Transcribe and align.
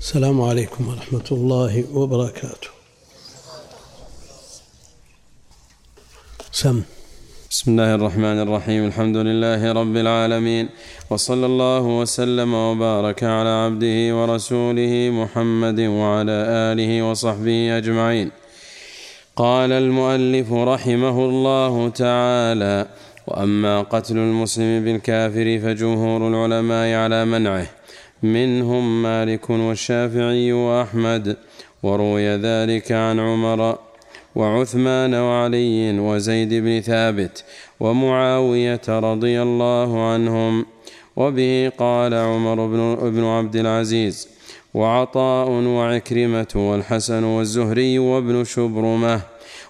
السلام 0.00 0.40
عليكم 0.40 0.88
ورحمة 0.88 1.28
الله 1.32 1.84
وبركاته. 1.94 2.70
سم. 6.52 6.82
بسم 7.50 7.70
الله 7.70 7.94
الرحمن 7.94 8.38
الرحيم. 8.40 8.86
الحمد 8.86 9.16
لله 9.16 9.72
رب 9.72 9.96
العالمين. 9.96 10.68
وصلى 11.10 11.46
الله 11.46 11.84
وسلم 12.00 12.54
وبارك 12.54 13.24
على 13.24 13.48
عبده 13.48 13.98
ورسوله 14.16 14.92
محمد 15.20 15.80
وعلى 15.80 16.36
آله 16.72 17.02
وصحبه 17.02 17.78
أجمعين. 17.78 18.28
قال 19.36 19.72
المؤلف 19.72 20.52
رحمه 20.52 21.16
الله 21.28 21.88
تعالى 21.88 22.86
وأما 23.26 23.82
قتل 23.82 24.16
المسلم 24.16 24.84
بالكافر 24.84 25.60
فجمهور 25.62 26.20
العلماء 26.28 26.88
على 26.94 27.24
منعه. 27.24 27.79
منهم 28.22 29.02
مالك 29.02 29.50
والشافعي 29.50 30.52
وأحمد 30.52 31.36
وروي 31.82 32.28
ذلك 32.36 32.92
عن 32.92 33.20
عمر 33.20 33.78
وعثمان 34.34 35.14
وعلي 35.14 35.98
وزيد 35.98 36.54
بن 36.54 36.80
ثابت 36.80 37.44
ومعاوية 37.80 38.80
رضي 38.88 39.42
الله 39.42 40.12
عنهم 40.12 40.66
وبه 41.16 41.72
قال 41.78 42.14
عمر 42.14 42.66
بن 43.10 43.24
عبد 43.24 43.56
العزيز 43.56 44.28
وعطاء 44.74 45.48
وعكرمة 45.50 46.52
والحسن 46.54 47.24
والزهري 47.24 47.98
وابن 47.98 48.44
شبرمة 48.44 49.20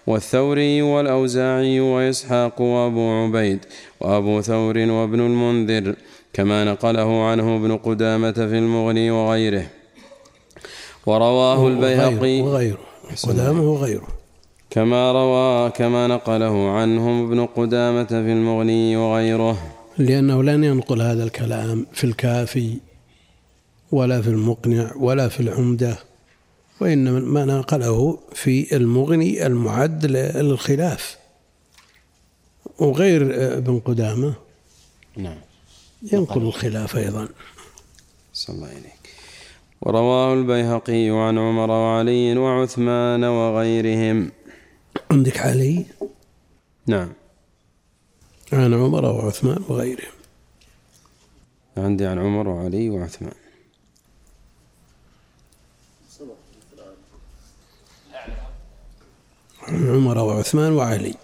والثوري 0.06 0.82
والأوزاعي 0.82 1.80
وإسحاق 1.80 2.60
وأبو 2.60 3.10
عبيد 3.10 3.58
وأبو 4.00 4.40
ثور 4.40 4.78
وابن 4.78 5.20
المنذر 5.20 5.94
كما 6.32 6.64
نقله 6.64 7.24
عنه 7.24 7.56
ابن 7.56 7.76
قدامة 7.76 8.32
في 8.32 8.58
المغني 8.58 9.10
وغيره. 9.10 9.66
ورواه 11.06 11.68
البيهقي. 11.68 12.40
وغيره. 12.40 12.78
قدامة 13.22 13.62
وغيره. 13.62 14.08
كما 14.70 15.12
روى 15.12 15.70
كما 15.70 16.06
نقله 16.06 16.70
عنهم 16.70 17.26
ابن 17.26 17.46
قدامة 17.46 18.04
في 18.04 18.32
المغني 18.32 18.96
وغيره. 18.96 19.58
لأنه 19.98 20.42
لن 20.42 20.64
ينقل 20.64 21.02
هذا 21.02 21.24
الكلام 21.24 21.86
في 21.92 22.04
الكافي 22.04 22.76
ولا 23.92 24.22
في 24.22 24.28
المقنع 24.28 24.92
ولا 24.96 25.28
في 25.28 25.40
العمدة 25.40 25.98
وإنما 26.80 27.20
ما 27.20 27.44
نقله 27.44 28.18
في 28.32 28.76
المغني 28.76 29.46
المعد 29.46 30.06
للخلاف. 30.06 31.16
وغير 32.78 33.20
ابن 33.58 33.78
قدامة. 33.78 34.34
نعم. 35.16 35.49
ينقل 36.02 36.42
الخلاف 36.42 36.96
أيضا. 36.96 37.28
صلى 38.32 38.56
الله 38.56 38.68
عليك. 38.68 39.14
ورواه 39.80 40.34
البيهقي 40.34 41.08
عن 41.08 41.38
عمر 41.38 41.70
وعلي 41.70 42.36
وعثمان 42.36 43.24
وغيرهم. 43.24 44.32
عندك 45.10 45.38
علي؟ 45.38 45.86
نعم. 46.86 47.12
عن 48.52 48.74
عمر 48.74 49.04
وعثمان 49.04 49.64
وغيرهم. 49.68 50.12
عندي 51.76 52.06
عن 52.06 52.18
عمر 52.18 52.48
وعلي 52.48 52.90
وعثمان. 52.90 53.34
عن 59.62 59.88
عمر 59.88 60.18
وعثمان 60.18 60.72
وعلي. 60.72 61.14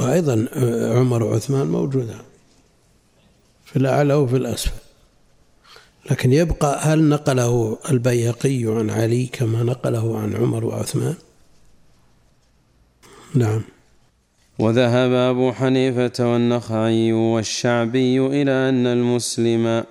وأيضا 0.00 0.48
عمر 0.98 1.22
وعثمان 1.22 1.66
موجودان 1.66 2.20
في 3.64 3.76
الأعلى 3.76 4.14
وفي 4.14 4.36
الأسفل. 4.36 4.72
لكن 6.10 6.32
يبقى 6.32 6.78
هل 6.82 7.08
نقله 7.08 7.78
البيهقي 7.90 8.64
عن 8.64 8.90
علي 8.90 9.26
كما 9.26 9.62
نقله 9.62 10.18
عن 10.18 10.36
عمر 10.36 10.64
وعثمان؟ 10.64 11.14
نعم. 13.34 13.62
وذهب 14.58 15.12
أبو 15.12 15.52
حنيفة 15.52 16.32
والنخعي 16.32 17.12
والشعبي 17.12 18.26
إلى 18.26 18.50
أن 18.50 18.86
المسلم 18.86 19.84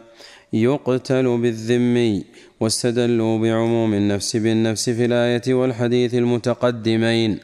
يقتل 0.53 1.37
بالذمي 1.37 2.23
واستدلوا 2.59 3.37
بعموم 3.39 3.93
النفس 3.93 4.35
بالنفس 4.35 4.89
في 4.89 5.05
الآية 5.05 5.53
والحديث 5.53 6.13
المتقدمين. 6.13 7.39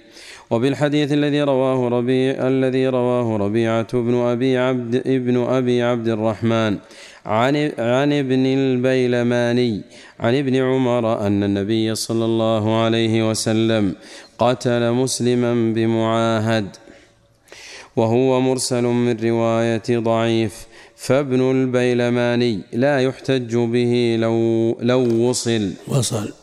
وبالحديث 0.51 1.11
الذي 1.11 1.41
رواه 1.41 1.87
ربيع 1.87 2.47
الذي 2.47 2.87
رواه 2.87 3.37
ربيعة 3.37 3.87
بن 3.93 4.15
أبي 4.15 4.57
عبد 4.57 4.95
ابن 4.95 5.37
أبي 5.37 5.83
عبد 5.83 6.07
الرحمن 6.07 6.77
عن 7.25 7.55
عن 7.79 8.13
ابن 8.13 8.45
البيلماني 8.45 9.81
عن 10.19 10.35
ابن 10.35 10.55
عمر 10.55 11.27
أن 11.27 11.43
النبي 11.43 11.95
صلى 11.95 12.25
الله 12.25 12.81
عليه 12.83 13.29
وسلم 13.29 13.95
قتل 14.39 14.91
مسلما 14.91 15.73
بمعاهد 15.73 16.67
وهو 17.95 18.41
مرسل 18.41 18.83
من 18.83 19.17
رواية 19.23 19.83
ضعيف 19.89 20.67
فابن 20.95 21.51
البيلماني 21.51 22.59
لا 22.73 22.99
يحتج 23.01 23.55
به 23.55 24.15
لو 24.19 24.77
لو 24.81 25.29
وصل 25.29 25.73
وصل. 25.87 26.33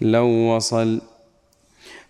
لو 0.00 0.26
وصل 0.26 1.00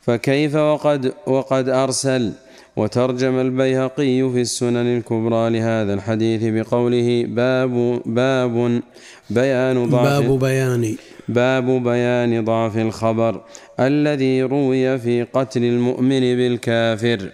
فكيف 0.03 0.55
وقد 0.55 1.13
وقد 1.27 1.69
أرسل؟ 1.69 2.33
وترجم 2.77 3.41
البيهقي 3.41 4.31
في 4.33 4.41
السنن 4.41 4.97
الكبرى 4.97 5.51
لهذا 5.51 5.95
الحديث 5.95 6.41
بقوله 6.45 7.25
باب 7.29 8.03
باب 8.07 8.83
بيان 9.31 9.91
ضعف 9.91 10.05
باب 10.05 10.39
بيان. 10.39 10.97
باب 11.29 11.83
بيان 11.83 12.45
ضعف 12.45 12.79
الخبر 12.79 13.41
الذي 13.81 14.43
روي 14.43 14.99
في 14.99 15.23
قتل 15.23 15.65
المؤمن 15.65 16.21
بالكافر. 16.21 17.31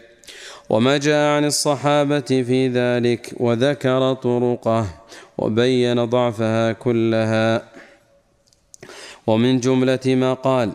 وما 0.71 0.97
جاء 0.97 1.37
عن 1.37 1.45
الصحابة 1.45 2.21
في 2.21 2.69
ذلك 2.69 3.33
وذكر 3.37 4.12
طرقه 4.15 4.87
وبين 5.39 6.05
ضعفها 6.05 6.73
كلها. 6.73 7.62
ومن 9.27 9.61
جملة 9.61 10.06
ما 10.06 10.35
قال 10.35 10.73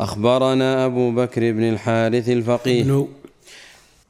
أخبرنا 0.00 0.86
أبو 0.86 1.10
بكر 1.10 1.52
بن 1.52 1.68
الحارث 1.68 2.28
الفقيه. 2.28 3.06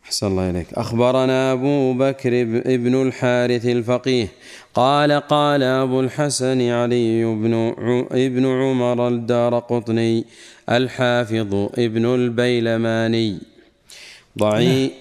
أحسن 0.04 0.26
الله 0.26 0.50
إليك. 0.50 0.66
أخبرنا 0.72 1.52
أبو 1.52 1.92
بكر 1.92 2.44
بن 2.64 3.02
الحارث 3.02 3.66
الفقيه. 3.66 4.28
قال 4.74 5.12
قال 5.12 5.62
أبو 5.62 6.00
الحسن 6.00 6.70
علي 6.70 7.24
بن 7.24 7.74
ابن 8.12 8.46
عمر 8.46 9.08
الدار 9.08 9.58
قطني 9.58 10.24
الحافظ 10.70 11.54
ابن 11.78 12.04
البيلماني. 12.14 13.38
ضعيف 14.38 14.92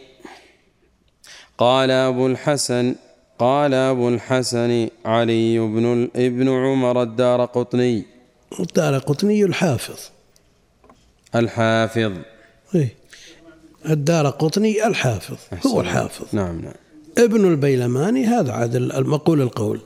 قال 1.58 1.92
أبو 1.92 2.28
الحسن 2.28 2.96
قال 3.40 3.74
أبو 3.74 4.10
الحسن 4.10 4.88
علي 5.06 5.60
بن 5.60 6.10
ابن 6.16 6.50
عمر 6.50 7.02
الدار 7.02 7.46
قطني 7.46 8.04
الدار 8.60 8.98
قطني 8.98 9.44
الحافظ. 9.44 10.13
الحافظ. 11.36 12.12
إيه. 12.76 12.96
الدار 13.90 14.30
قطني 14.30 14.88
الحافظ 14.88 15.38
هو 15.68 15.82
الحافظ. 15.82 16.36
نعم 16.36 16.62
نعم. 16.62 16.74
ابن 17.18 17.46
البيلماني 17.46 18.26
هذا 18.26 18.52
عاد 18.52 18.76
المقول 18.76 19.42
القول. 19.42 19.82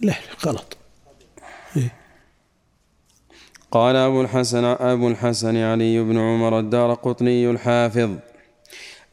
لا 0.00 0.14
غلط. 0.46 0.76
إيه. 1.76 1.94
قال 3.70 3.96
أبو 3.96 4.22
الحسن 4.22 4.64
أبو 4.64 5.08
الحسن 5.08 5.56
علي 5.56 6.00
بن 6.00 6.18
عمر 6.18 6.58
الدار 6.58 6.94
قطني 6.94 7.50
الحافظ. 7.50 8.10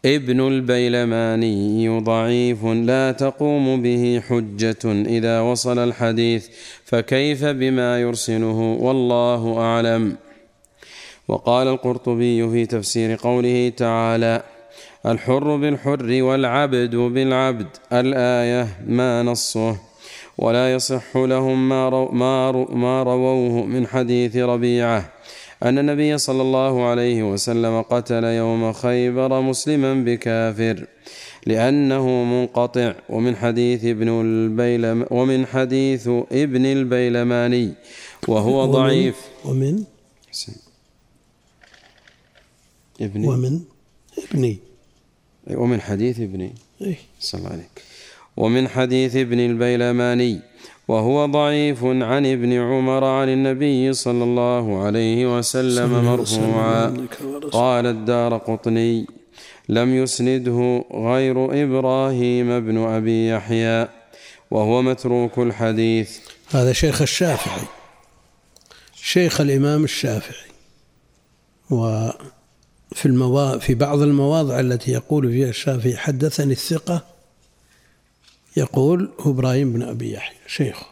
ابن 0.05 0.47
البيلماني 0.47 1.99
ضعيف 1.99 2.65
لا 2.65 3.11
تقوم 3.11 3.81
به 3.81 4.21
حجة 4.29 4.85
إذا 4.85 5.41
وصل 5.41 5.79
الحديث 5.79 6.47
فكيف 6.85 7.45
بما 7.45 8.01
يرسله؟ 8.01 8.77
والله 8.79 9.59
أعلم. 9.59 10.17
وقال 11.27 11.67
القرطبي 11.67 12.49
في 12.49 12.65
تفسير 12.65 13.15
قوله 13.15 13.73
تعالى 13.77 14.43
الحر 15.05 15.55
بالحر 15.55 16.23
والعبد 16.23 16.95
بالعبد 16.95 17.67
الآية 17.93 18.67
ما 18.87 19.23
نصه. 19.23 19.77
ولا 20.37 20.73
يصح 20.73 21.15
لهم 21.15 21.69
ما, 21.69 21.89
رو 21.89 22.11
ما, 22.11 22.51
رو 22.51 22.65
ما 22.65 23.03
رووه 23.03 23.65
من 23.65 23.87
حديث 23.87 24.37
ربيعة. 24.37 25.18
أن 25.63 25.77
النبي 25.79 26.17
صلى 26.17 26.41
الله 26.41 26.85
عليه 26.85 27.23
وسلم 27.23 27.81
قتل 27.81 28.23
يوم 28.23 28.73
خيبر 28.73 29.41
مسلما 29.41 29.93
بكافر 29.93 30.87
لأنه 31.45 32.23
منقطع. 32.23 32.95
ومن 33.09 33.35
حديث 33.35 33.85
ابن 33.85 34.09
البيلم 34.21 35.05
ومن 35.11 35.45
حديث 35.45 36.07
ابن 36.31 36.65
البيلماني 36.65 37.73
وهو 38.27 38.63
ومن 38.63 38.71
ضعيف. 38.71 39.15
ومن؟ 39.45 39.83
ابن 43.01 43.25
ومن؟ 43.25 43.59
ابني. 44.31 44.59
ومن 45.51 45.81
حديث 45.81 46.19
ابن 46.19 46.51
إيه؟ 46.81 46.97
صلى 47.19 47.39
الله 47.39 47.51
عليك 47.51 47.83
ومن 48.37 48.67
حديث 48.67 49.15
ابن 49.15 49.39
البيلماني 49.39 50.39
وهو 50.89 51.25
ضعيف 51.25 51.83
عن 51.83 52.25
ابن 52.25 52.53
عمر 52.53 53.03
عن 53.03 53.29
النبي 53.29 53.93
صلى 53.93 54.23
الله 54.23 54.83
عليه 54.83 55.37
وسلم 55.37 56.05
مرفوعا. 56.05 57.07
قال 57.51 57.85
الدار 57.85 58.37
قطني. 58.37 59.07
لم 59.69 59.95
يسنده 59.95 60.85
غير 60.93 61.63
إبراهيم 61.63 62.59
بن 62.59 62.77
أبي 62.77 63.29
يحيى 63.29 63.87
وهو 64.51 64.81
متروك 64.81 65.37
الحديث. 65.37 66.17
هذا 66.51 66.73
شيخ 66.73 67.01
الشافعي 67.01 67.67
شيخ 68.95 69.41
الإمام 69.41 69.83
الشافعي. 69.83 70.49
وفي 71.69 73.05
الموا... 73.05 73.57
في 73.57 73.75
بعض 73.75 74.01
المواضع 74.01 74.59
التي 74.59 74.91
يقول 74.91 75.31
فيها 75.31 75.49
الشافعي 75.49 75.97
حدثني 75.97 76.53
الثقة 76.53 77.18
يقول 78.57 79.11
هو 79.19 79.31
إبراهيم 79.31 79.73
بن 79.73 79.83
أبي 79.83 80.13
يحيى 80.13 80.37
شيخه 80.47 80.85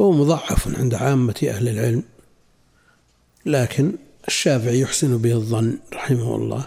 هو 0.00 0.12
مضعف 0.12 0.78
عند 0.78 0.94
عامة 0.94 1.46
أهل 1.48 1.68
العلم 1.68 2.02
لكن 3.46 3.92
الشافعي 4.28 4.80
يحسن 4.80 5.18
به 5.18 5.32
الظن 5.32 5.78
رحمه 5.92 6.36
الله 6.36 6.66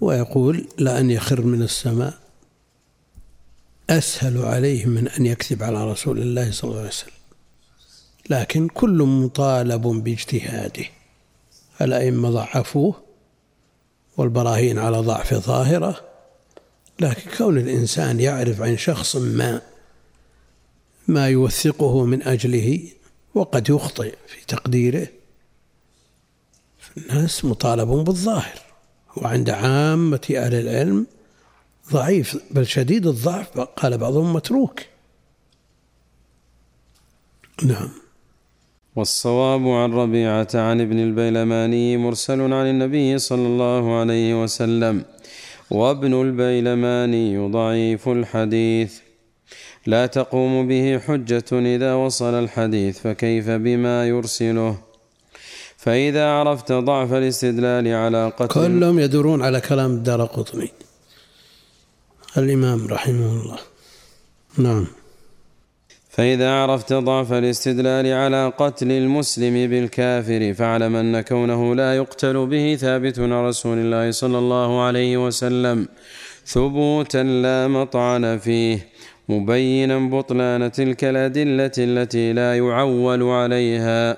ويقول 0.00 0.68
لأن 0.78 1.10
يخر 1.10 1.40
من 1.40 1.62
السماء 1.62 2.14
أسهل 3.90 4.42
عليه 4.42 4.86
من 4.86 5.08
أن 5.08 5.26
يكذب 5.26 5.62
على 5.62 5.90
رسول 5.90 6.18
الله 6.18 6.50
صلى 6.50 6.68
الله 6.68 6.80
عليه 6.80 6.90
وسلم. 6.90 7.12
لكن 8.30 8.68
كل 8.68 9.02
مطالب 9.02 9.82
باجتهاده 9.82 10.84
الأئمة 11.80 12.30
ضعفوه 12.30 13.02
والبراهين 14.16 14.78
على 14.78 14.98
ضعف 14.98 15.34
ظاهرة 15.34 16.05
لكن 17.00 17.30
كون 17.38 17.58
الإنسان 17.58 18.20
يعرف 18.20 18.62
عن 18.62 18.76
شخص 18.76 19.16
ما 19.16 19.62
ما 21.08 21.28
يوثقه 21.28 22.04
من 22.04 22.22
أجله 22.22 22.88
وقد 23.34 23.68
يخطئ 23.68 24.14
في 24.26 24.46
تقديره 24.46 25.06
الناس 26.96 27.44
مطالب 27.44 27.88
بالظاهر. 27.88 28.58
وعند 29.16 29.50
عامة 29.50 30.20
أهل 30.30 30.54
العلم 30.54 31.06
ضعيف 31.92 32.36
بل 32.50 32.66
شديد 32.66 33.06
الضعف 33.06 33.60
قال 33.60 33.98
بعضهم 33.98 34.32
متروك. 34.32 34.80
نعم. 37.62 37.90
والصواب 38.96 39.68
عن 39.68 39.92
ربيعة 39.92 40.48
عن 40.54 40.80
ابن 40.80 40.98
البيلماني 40.98 41.96
مرسل 41.96 42.40
عن 42.40 42.66
النبي 42.66 43.18
صلى 43.18 43.46
الله 43.46 44.00
عليه 44.00 44.42
وسلم. 44.42 45.04
وابن 45.70 46.20
البيلماني 46.22 47.50
ضعيف 47.50 48.08
الحديث. 48.08 48.92
لا 49.86 50.06
تقوم 50.06 50.68
به 50.68 50.98
حجة 50.98 51.50
إذا 51.52 51.94
وصل 51.94 52.34
الحديث 52.34 52.98
فكيف 52.98 53.50
بما 53.50 54.08
يرسله؟ 54.08 54.78
فإذا 55.76 56.26
عرفت 56.26 56.72
ضعف 56.72 57.12
الاستدلال 57.12 57.88
على 57.88 58.32
قتل 58.38 58.46
كلهم 58.46 58.98
يدورون 58.98 59.42
على 59.42 59.60
كلام 59.60 59.90
الدار 59.90 60.24
قطني. 60.24 60.70
الإمام 62.36 62.86
رحمه 62.86 63.32
الله. 63.32 63.58
نعم. 64.58 64.86
فإذا 66.16 66.50
عرفت 66.50 66.92
ضعف 66.92 67.32
الاستدلال 67.32 68.12
على 68.12 68.52
قتل 68.58 68.92
المسلم 68.92 69.70
بالكافر 69.70 70.54
فاعلم 70.54 70.96
أن 70.96 71.20
كونه 71.20 71.74
لا 71.74 71.96
يقتل 71.96 72.46
به 72.46 72.76
ثابت 72.80 73.18
عن 73.18 73.32
رسول 73.32 73.78
الله 73.78 74.10
صلى 74.10 74.38
الله 74.38 74.82
عليه 74.82 75.26
وسلم. 75.26 75.88
ثبوتا 76.46 77.22
لا 77.22 77.68
مطعن 77.68 78.38
فيه 78.38 78.78
مبينا 79.28 79.98
بطلان 79.98 80.72
تلك 80.72 81.04
الأدلة 81.04 81.72
التي 81.78 82.32
لا 82.32 82.56
يعول 82.56 83.22
عليها. 83.22 84.16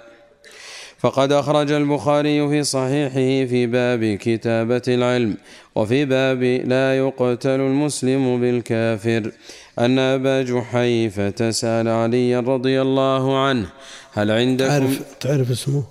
فقد 0.99 1.33
أخرج 1.33 1.73
البخاري 1.73 2.49
في 2.49 2.63
صحيحه 2.63 3.47
في 3.51 3.67
باب 3.67 4.19
كتابة 4.21 4.83
العلم 4.89 5.37
وفي 5.75 6.05
باب 6.05 6.43
لا 6.43 6.99
يقتل 6.99 7.61
المسلم 7.61 8.41
بالكافر. 8.41 9.33
أن 9.79 9.99
أبا 9.99 10.43
جحيفة 10.43 11.51
سأل 11.51 11.89
علي 11.89 12.37
رضي 12.37 12.83
الله 12.83 13.39
عنه 13.39 13.71
هل 14.13 14.31
عندكم؟ 14.31 14.69
تعرف 14.69 15.19
تعرف 15.21 15.51
اسمه؟ 15.51 15.85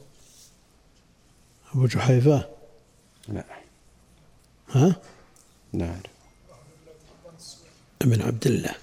أبو 1.76 1.86
جحيفة؟ 1.86 2.50
لا. 3.28 3.44
ها؟ 4.70 4.96
لا. 5.74 5.96
ابن 8.02 8.22
عبد 8.22 8.48
الله. 8.48 8.76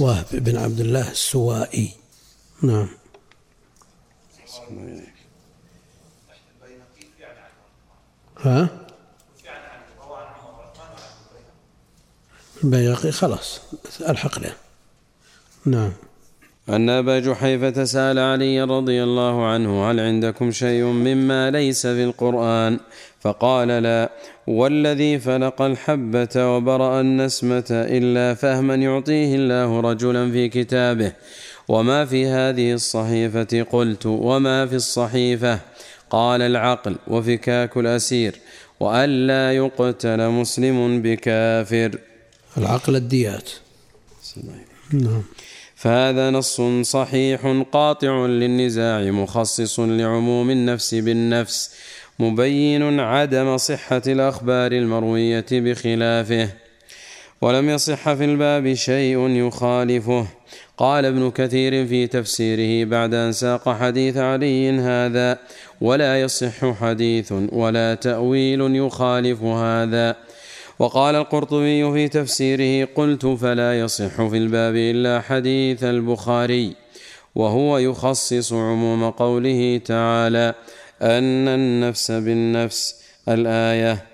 وهب 0.00 0.26
بن 0.32 0.56
عبد 0.56 0.80
الله 0.80 1.10
السوائي. 1.10 1.90
نعم. 2.62 2.88
ها؟ 8.36 8.79
البياقي 12.64 13.12
خلاص 13.12 13.60
الحق 14.08 14.38
له 14.38 14.52
نعم. 15.66 15.92
أن 16.68 16.90
أبا 16.90 17.18
جحيفة 17.18 17.84
سأل 17.84 18.18
علي 18.18 18.62
رضي 18.62 19.02
الله 19.02 19.46
عنه 19.46 19.90
هل 19.90 20.00
عندكم 20.00 20.50
شيء 20.50 20.84
مما 20.84 21.50
ليس 21.50 21.86
في 21.86 22.04
القرآن؟ 22.04 22.78
فقال 23.20 23.68
لا. 23.68 24.10
والذي 24.46 25.18
فلق 25.18 25.62
الحبة 25.62 26.56
وبرأ 26.56 27.00
النسمة 27.00 27.64
إلا 27.70 28.34
فهما 28.34 28.74
يعطيه 28.74 29.34
الله 29.34 29.80
رجلا 29.80 30.30
في 30.30 30.48
كتابه. 30.48 31.12
وما 31.68 32.04
في 32.04 32.26
هذه 32.26 32.72
الصحيفة؟ 32.72 33.62
قلت 33.62 34.06
وما 34.06 34.66
في 34.66 34.76
الصحيفة؟ 34.76 35.58
قال 36.10 36.42
العقل 36.42 36.96
وفكاك 37.08 37.76
الأسير. 37.76 38.34
وألا 38.80 39.52
يقتل 39.52 40.28
مسلم 40.28 41.02
بكافر. 41.02 41.98
العقل 42.58 42.96
الديات. 42.96 43.50
نعم. 44.92 45.22
فهذا 45.76 46.30
نص 46.30 46.60
صحيح 46.82 47.64
قاطع 47.72 48.26
للنزاع 48.26 49.10
مخصص 49.10 49.80
لعموم 49.80 50.50
النفس 50.50 50.94
بالنفس 50.94 51.74
مبين 52.18 53.00
عدم 53.00 53.56
صحة 53.56 54.02
الأخبار 54.06 54.72
المروية 54.72 55.46
بخلافه. 55.52 56.48
ولم 57.40 57.70
يصح 57.70 58.12
في 58.12 58.24
الباب 58.24 58.74
شيء 58.74 59.28
يخالفه. 59.28 60.26
قال 60.76 61.04
ابن 61.04 61.30
كثير 61.30 61.86
في 61.86 62.06
تفسيره 62.06 62.88
بعد 62.88 63.14
أن 63.14 63.32
ساق 63.32 63.68
حديث 63.68 64.16
علي 64.16 64.70
هذا 64.70 65.38
ولا 65.80 66.20
يصح 66.20 66.74
حديث 66.80 67.32
ولا 67.32 67.94
تأويل 67.94 68.76
يخالف 68.76 69.42
هذا. 69.42 70.16
وقال 70.80 71.14
القرطبي 71.14 71.92
في 71.92 72.08
تفسيره 72.08 72.88
قلت 72.94 73.26
فلا 73.26 73.80
يصح 73.80 74.28
في 74.28 74.36
الباب 74.36 74.74
إلا 74.74 75.20
حديث 75.20 75.84
البخاري 75.84 76.76
وهو 77.34 77.78
يخصص 77.78 78.52
عموم 78.52 79.10
قوله 79.10 79.80
تعالى 79.84 80.54
أن 81.02 81.48
النفس 81.48 82.10
بالنفس 82.10 82.94
الآية 83.28 84.06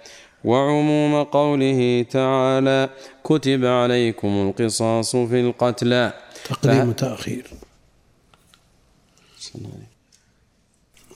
وعموم 0.45 1.23
قوله 1.23 2.07
تعالى 2.11 2.91
كتب 3.25 3.65
عليكم 3.65 4.29
القصاص 4.29 5.17
في 5.17 5.41
القتلى. 5.41 6.13
تقديم 6.45 6.89
وتأخير 6.89 7.51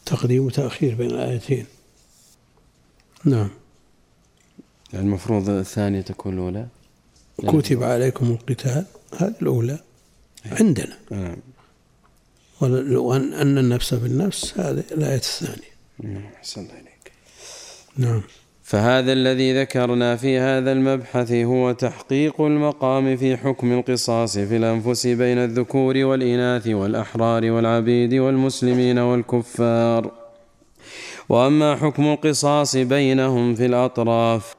تقديم 0.06 0.44
وتأخير 0.44 0.94
بين 0.94 1.10
الآيتين. 1.10 1.66
نعم. 3.24 3.59
المفروض 4.94 5.50
الثانية 5.50 6.00
تكون 6.00 6.34
الأولى؟ 6.34 6.66
كتب 7.48 7.82
عليكم 7.82 8.30
القتال 8.30 8.84
هذه 9.18 9.34
الأولى 9.42 9.78
عندنا. 10.46 10.96
نعم. 11.10 11.36
وأن 12.60 13.32
أن 13.32 13.58
النفس 13.58 13.94
بالنفس 13.94 14.58
هذه 14.58 14.84
الآية 14.92 15.14
الثانية. 15.16 15.70
نعم 16.02 16.22
أحسن 16.36 16.60
الله 16.60 16.72
إليك. 16.72 17.12
نعم. 17.96 18.22
فهذا 18.62 19.12
الذي 19.12 19.60
ذكرنا 19.60 20.16
في 20.16 20.38
هذا 20.38 20.72
المبحث 20.72 21.32
هو 21.32 21.72
تحقيق 21.72 22.40
المقام 22.40 23.16
في 23.16 23.36
حكم 23.36 23.72
القصاص 23.72 24.38
في 24.38 24.56
الأنفس 24.56 25.06
بين 25.06 25.38
الذكور 25.38 25.96
والإناث 25.96 26.66
والأحرار 26.66 27.50
والعبيد 27.50 28.14
والمسلمين 28.14 28.98
والكفار. 28.98 30.10
وأما 31.28 31.76
حكم 31.76 32.06
القصاص 32.06 32.76
بينهم 32.76 33.54
في 33.54 33.66
الأطراف 33.66 34.54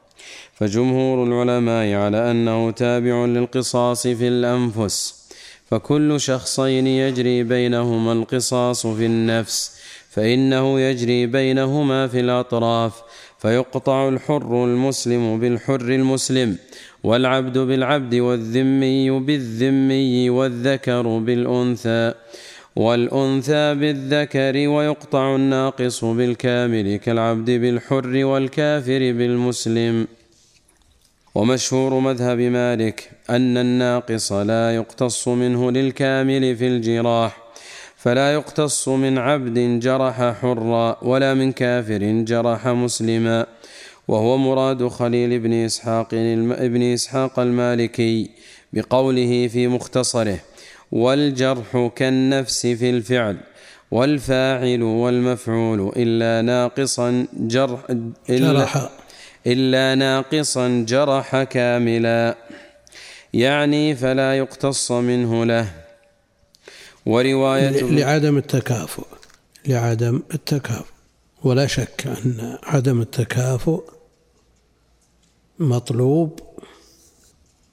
فجمهور 0.54 1.24
العلماء 1.24 1.94
على 1.94 2.30
أنه 2.30 2.70
تابع 2.70 3.24
للقصاص 3.24 4.06
في 4.06 4.28
الأنفس 4.28 5.22
فكل 5.70 6.20
شخصين 6.20 6.86
يجري 6.86 7.42
بينهما 7.42 8.12
القصاص 8.12 8.86
في 8.86 9.06
النفس 9.06 9.76
فإنه 10.10 10.80
يجري 10.80 11.26
بينهما 11.26 12.06
في 12.06 12.20
الأطراف 12.20 13.02
فيقطع 13.38 14.08
الحر 14.08 14.64
المسلم 14.64 15.40
بالحر 15.40 15.80
المسلم 15.80 16.56
والعبد 17.04 17.58
بالعبد 17.58 18.14
والذمي 18.14 19.10
بالذمي 19.10 20.30
والذكر 20.30 21.18
بالأنثى 21.18 22.14
والأنثى 22.76 23.74
بالذكر 23.74 24.68
ويقطع 24.68 25.36
الناقص 25.36 26.04
بالكامل 26.04 26.96
كالعبد 26.96 27.50
بالحر 27.50 28.24
والكافر 28.24 28.98
بالمسلم. 28.98 30.06
ومشهور 31.34 31.98
مذهب 32.00 32.38
مالك 32.38 33.10
أن 33.30 33.56
الناقص 33.58 34.32
لا 34.32 34.74
يقتص 34.74 35.28
منه 35.28 35.70
للكامل 35.70 36.56
في 36.56 36.66
الجراح 36.66 37.36
فلا 37.96 38.32
يقتص 38.32 38.88
من 38.88 39.18
عبد 39.18 39.58
جرح 39.80 40.34
حرا 40.40 40.96
ولا 41.02 41.34
من 41.34 41.52
كافر 41.52 42.24
جرح 42.24 42.68
مسلما 42.68 43.46
وهو 44.08 44.36
مراد 44.36 44.88
خليل 44.88 45.38
بن 45.38 45.52
إسحاق 45.52 46.08
ابن 46.14 46.82
إسحاق 46.82 47.38
المالكي 47.40 48.30
بقوله 48.72 49.48
في 49.48 49.68
مختصره 49.68 50.38
والجرح 50.92 51.90
كالنفس 51.96 52.66
في 52.66 52.90
الفعل 52.90 53.36
والفاعل 53.90 54.82
والمفعول 54.82 55.92
إلا 55.96 56.42
ناقصا 56.42 57.26
جرح 57.36 57.80
إلا, 58.30 58.52
جرح 58.52 58.88
إلا 59.46 59.94
ناقصا 59.94 60.84
جرح 60.88 61.42
كاملا. 61.42 62.36
يعني 63.32 63.96
فلا 63.96 64.38
يقتص 64.38 64.92
منه 64.92 65.44
له. 65.44 65.72
ورواية 67.06 67.82
لعدم 67.82 68.36
التكافؤ. 68.36 69.06
لعدم 69.66 70.22
التكافؤ. 70.34 70.92
ولا 71.44 71.66
شك 71.66 72.06
أن 72.06 72.58
عدم 72.62 73.00
التكافؤ 73.00 73.90
مطلوب 75.58 76.40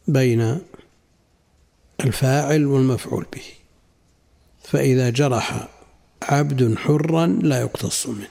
بين 0.07 0.61
الفاعل 2.01 2.65
والمفعول 2.65 3.25
به. 3.33 3.43
فإذا 4.63 5.09
جرح 5.09 5.67
عبد 6.23 6.75
حرا 6.77 7.25
لا 7.25 7.61
يقتص 7.61 8.07
منه 8.07 8.27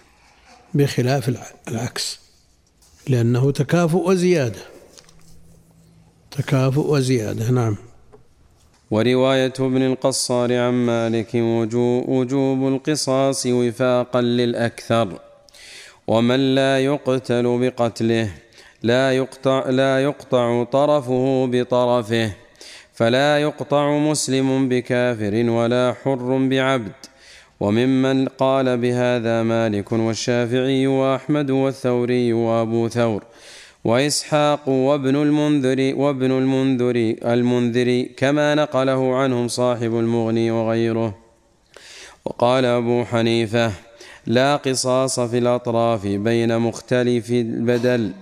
بخلاف 0.74 1.28
العكس. 1.68 2.27
لأنه 3.08 3.50
تكافؤ 3.50 4.10
وزيادة. 4.10 4.60
تكافؤ 6.30 6.92
وزيادة 6.94 7.50
نعم. 7.50 7.76
ورواية 8.90 9.52
ابن 9.60 9.82
القصار 9.82 10.58
عن 10.58 10.72
مالك 10.72 11.34
وجوب 12.08 12.68
القصاص 12.68 13.46
وفاقا 13.46 14.20
للأكثر. 14.20 15.20
ومن 16.06 16.54
لا 16.54 16.78
يقتل 16.84 17.58
بقتله 17.58 18.30
لا 18.82 19.12
يقطع, 19.12 19.70
لا 19.70 20.02
يقطع 20.02 20.64
طرفه 20.64 21.46
بطرفه 21.46 22.32
فلا 22.94 23.38
يقطع 23.38 23.98
مسلم 23.98 24.68
بكافر 24.68 25.50
ولا 25.50 25.94
حر 26.04 26.48
بعبد. 26.48 26.92
وممن 27.60 28.28
قال 28.28 28.76
بهذا 28.76 29.42
مالك 29.42 29.92
والشافعي 29.92 30.86
وأحمد 30.86 31.50
والثوري 31.50 32.32
وأبو 32.32 32.88
ثور 32.88 33.24
وإسحاق 33.84 34.68
وابن 34.68 35.16
المنذر 35.16 35.92
وابن 35.96 36.30
المنذر 36.30 37.14
المنذر 37.24 38.06
كما 38.16 38.54
نقله 38.54 39.16
عنهم 39.16 39.48
صاحب 39.48 39.98
المغني 39.98 40.50
وغيره. 40.50 41.18
وقال 42.24 42.64
أبو 42.64 43.04
حنيفة 43.04 43.72
لا 44.26 44.56
قصاص 44.56 45.20
في 45.20 45.38
الأطراف 45.38 46.06
بين 46.06 46.58
مختلف 46.58 47.30
البدل 47.30 48.12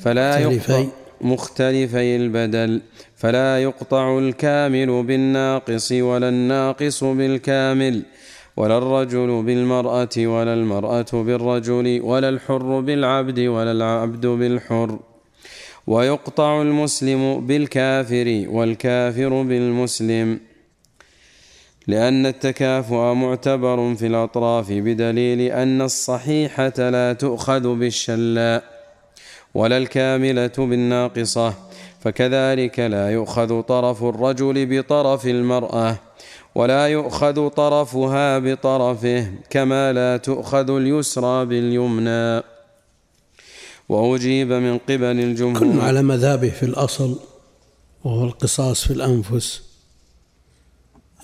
فلا 0.00 0.38
يقطع 0.38 0.84
مختلفي. 1.20 2.16
البدل 2.16 2.80
فلا 3.16 3.62
يقطع 3.62 4.18
الكامل 4.18 5.02
بالناقص 5.02 5.92
ولا 5.92 6.28
الناقص 6.28 7.04
بالكامل. 7.04 8.02
ولا 8.56 8.78
الرجل 8.78 9.42
بالمرأة 9.42 10.08
ولا 10.18 10.54
المرأة 10.54 11.06
بالرجل 11.12 12.00
ولا 12.02 12.28
الحر 12.28 12.80
بالعبد 12.80 13.40
ولا 13.40 13.72
العبد 13.72 14.26
بالحر. 14.26 14.98
ويقطع 15.86 16.62
المسلم 16.62 17.46
بالكافر 17.46 18.44
والكافر 18.48 19.42
بالمسلم. 19.42 20.40
لأن 21.86 22.26
التكافؤ 22.26 23.14
معتبر 23.14 23.94
في 23.94 24.06
الأطراف 24.06 24.72
بدليل 24.72 25.40
أن 25.40 25.82
الصحيحة 25.82 26.72
لا 26.78 27.12
تؤخذ 27.12 27.74
بالشلاء 27.74 28.64
ولا 29.54 29.78
الكاملة 29.78 30.52
بالناقصة. 30.58 31.71
فكذلك 32.02 32.80
لا 32.80 33.10
يؤخذ 33.10 33.62
طرف 33.62 34.02
الرجل 34.02 34.66
بطرف 34.66 35.26
المرأة 35.26 35.98
ولا 36.54 36.86
يؤخذ 36.86 37.48
طرفها 37.48 38.38
بطرفه 38.38 39.32
كما 39.50 39.92
لا 39.92 40.16
تؤخذ 40.16 40.70
اليسرى 40.70 41.44
باليمنى. 41.44 42.42
وأجيب 43.88 44.52
من 44.52 44.78
قبل 44.78 45.20
الجمهور 45.20 45.58
كل 45.58 45.80
على 45.80 46.02
مذهبه 46.02 46.48
في 46.48 46.62
الأصل 46.62 47.20
وهو 48.04 48.24
القصاص 48.24 48.84
في 48.84 48.92
الأنفس. 48.92 49.62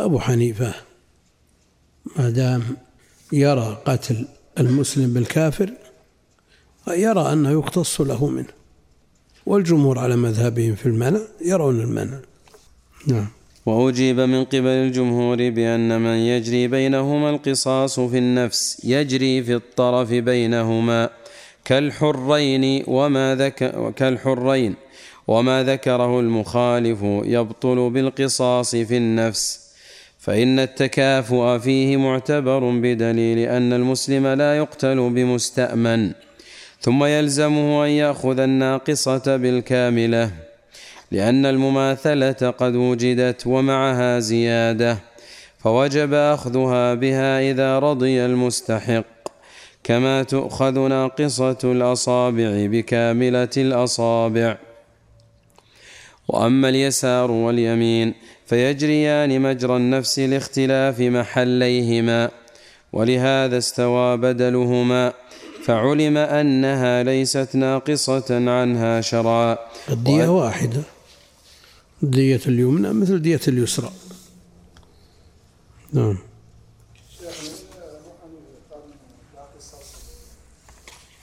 أبو 0.00 0.18
حنيفة 0.18 0.74
ما 2.16 2.30
دام 2.30 2.62
يرى 3.32 3.82
قتل 3.84 4.28
المسلم 4.58 5.14
بالكافر 5.14 5.72
يرى 6.88 7.32
أنه 7.32 7.50
يقتص 7.50 8.00
له 8.00 8.26
منه. 8.26 8.57
والجمهور 9.48 9.98
على 9.98 10.16
مذهبهم 10.16 10.74
في 10.74 10.86
المنع 10.86 11.20
يرون 11.44 11.80
المنع. 11.80 12.18
نعم. 13.06 13.26
وأجيب 13.66 14.20
من 14.20 14.44
قبل 14.44 14.66
الجمهور 14.66 15.36
بأن 15.36 16.00
من 16.00 16.16
يجري 16.16 16.68
بينهما 16.68 17.30
القصاص 17.30 18.00
في 18.00 18.18
النفس 18.18 18.80
يجري 18.84 19.42
في 19.42 19.54
الطرف 19.54 20.10
بينهما 20.10 21.10
كالحرين 21.64 22.84
وما 22.86 23.34
ذكر 23.34 23.90
كالحرين 23.96 24.74
وما 25.26 25.62
ذكره 25.62 26.20
المخالف 26.20 26.98
يبطل 27.02 27.90
بالقصاص 27.90 28.76
في 28.76 28.96
النفس. 28.96 29.68
فإن 30.18 30.58
التكافؤ 30.58 31.58
فيه 31.58 31.96
معتبر 31.96 32.70
بدليل 32.70 33.38
أن 33.38 33.72
المسلم 33.72 34.26
لا 34.26 34.56
يقتل 34.56 35.10
بمستأمن. 35.10 36.27
ثم 36.80 37.04
يلزمه 37.04 37.84
أن 37.84 37.90
يأخذ 37.90 38.38
الناقصة 38.38 39.36
بالكاملة 39.36 40.30
لأن 41.10 41.46
المماثلة 41.46 42.50
قد 42.50 42.74
وجدت 42.74 43.46
ومعها 43.46 44.18
زيادة 44.18 44.98
فوجب 45.58 46.14
أخذها 46.14 46.94
بها 46.94 47.50
إذا 47.50 47.78
رضي 47.78 48.26
المستحق 48.26 49.04
كما 49.84 50.22
تؤخذ 50.22 50.78
ناقصة 50.78 51.58
الأصابع 51.64 52.66
بكاملة 52.66 53.48
الأصابع. 53.56 54.58
وأما 56.28 56.68
اليسار 56.68 57.30
واليمين 57.30 58.14
فيجريان 58.46 59.40
مجرى 59.40 59.76
النفس 59.76 60.18
لاختلاف 60.18 61.00
محليهما 61.00 62.30
ولهذا 62.92 63.58
استوى 63.58 64.16
بدلهما. 64.16 65.12
فعلم 65.68 66.16
أنها 66.16 67.02
ليست 67.02 67.48
ناقصة 67.54 68.50
عنها 68.50 69.00
شرعا. 69.00 69.58
الدية 69.88 70.28
واحدة. 70.28 70.82
دية 72.02 72.40
اليمنى 72.46 72.92
مثل 72.92 73.22
دية 73.22 73.40
اليسرى. 73.48 73.92
نعم. 75.92 76.18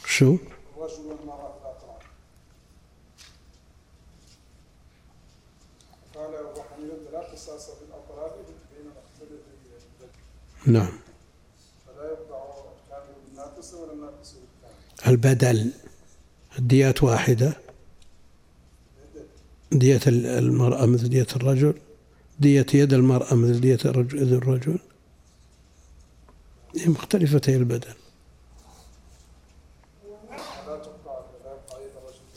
شو؟ 0.06 0.38
نعم. 10.66 11.05
البدل 15.08 15.72
الديات 16.60 17.04
واحدة 17.04 17.54
دية 19.72 20.00
المرأة 20.08 20.86
مثل 20.86 21.10
دية 21.10 21.28
الرجل 21.36 21.74
دية 22.40 22.66
يد 22.74 22.94
المرأة 22.94 23.34
مثل 23.34 23.62
دية 23.62 23.80
يد 24.14 24.34
الرجل. 24.34 24.80
مختلفتي 26.86 27.56
البدل. 27.56 27.94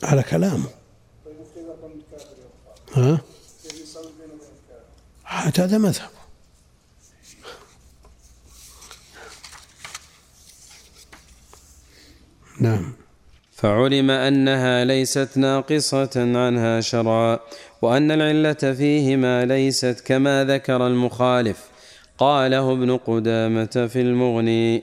على 0.03 0.23
كلامه. 0.23 0.71
ها؟ 2.93 3.21
هذا 5.59 5.79
مذهب. 5.79 6.18
نعم. 12.61 12.93
فعلم 13.53 14.11
أنها 14.11 14.85
ليست 14.85 15.29
ناقصة 15.37 16.11
عنها 16.17 16.81
شرعا 16.81 17.38
وأن 17.83 18.11
العلة 18.11 18.53
فيهما 18.53 19.45
ليست 19.45 20.03
كما 20.07 20.45
ذكر 20.45 20.87
المخالف. 20.87 21.69
قاله 22.19 22.73
ابن 22.73 22.97
قدامة 22.97 23.88
في 23.93 24.00
المغني 24.00 24.83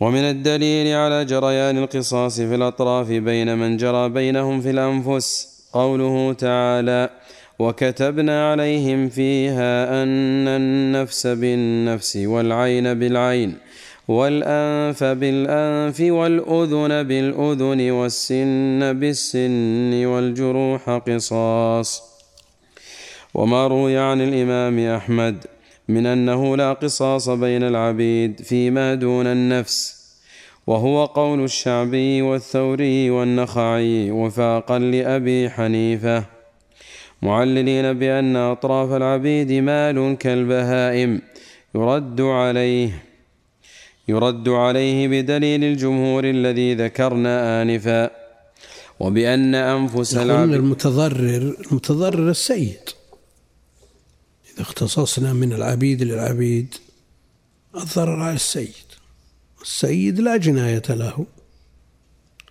ومن 0.00 0.20
الدليل 0.20 0.96
على 0.96 1.24
جريان 1.24 1.78
القصاص 1.78 2.40
في 2.40 2.54
الأطراف 2.54 3.08
بين 3.08 3.58
من 3.58 3.76
جرى 3.76 4.08
بينهم 4.08 4.60
في 4.60 4.70
الأنفس 4.70 5.48
قوله 5.72 6.32
تعالى 6.32 7.10
وكتبنا 7.58 8.50
عليهم 8.50 9.08
فيها 9.08 10.02
أن 10.02 10.48
النفس 10.48 11.26
بالنفس 11.26 12.16
والعين 12.16 12.94
بالعين 12.94 13.56
والأنف 14.10 15.04
بالأنف 15.04 16.00
والأذن 16.00 17.02
بالأذن 17.02 17.90
والسن 17.90 18.80
بالسن 19.00 20.04
والجروح 20.04 20.90
قصاص. 20.90 22.02
وما 23.34 23.66
روي 23.66 23.98
عن 23.98 24.20
الإمام 24.20 24.78
أحمد 24.96 25.44
من 25.88 26.06
أنه 26.06 26.56
لا 26.56 26.72
قصاص 26.72 27.28
بين 27.28 27.62
العبيد 27.62 28.40
فيما 28.40 28.94
دون 28.94 29.26
النفس 29.26 30.00
وهو 30.66 31.04
قول 31.04 31.44
الشعبي 31.44 32.22
والثوري 32.22 33.10
والنخعي 33.10 34.10
وفاقا 34.10 34.78
لأبي 34.78 35.50
حنيفة 35.50 36.24
معللين 37.22 37.92
بأن 37.92 38.36
أطراف 38.36 38.92
العبيد 38.92 39.52
مال 39.52 40.18
كالبهائم 40.18 41.22
يرد 41.74 42.20
عليه. 42.20 43.09
يرد 44.08 44.48
عليه 44.48 45.08
بدليل 45.08 45.64
الجمهور 45.64 46.24
الذي 46.24 46.74
ذكرنا 46.74 47.62
آنفا 47.62 48.10
وبأن 49.00 49.54
أنفس 49.54 50.14
العبد 50.14 50.52
المتضرر 50.52 51.56
المتضرر 51.66 52.30
السيد. 52.30 52.80
إذا 54.54 54.62
اختصصنا 54.62 55.32
من 55.32 55.52
العبيد 55.52 56.02
للعبيد 56.02 56.74
الضرر 57.74 58.22
على 58.22 58.34
السيد. 58.34 58.74
السيد 59.62 60.20
لا 60.20 60.36
جناية 60.36 60.82
له 60.88 61.26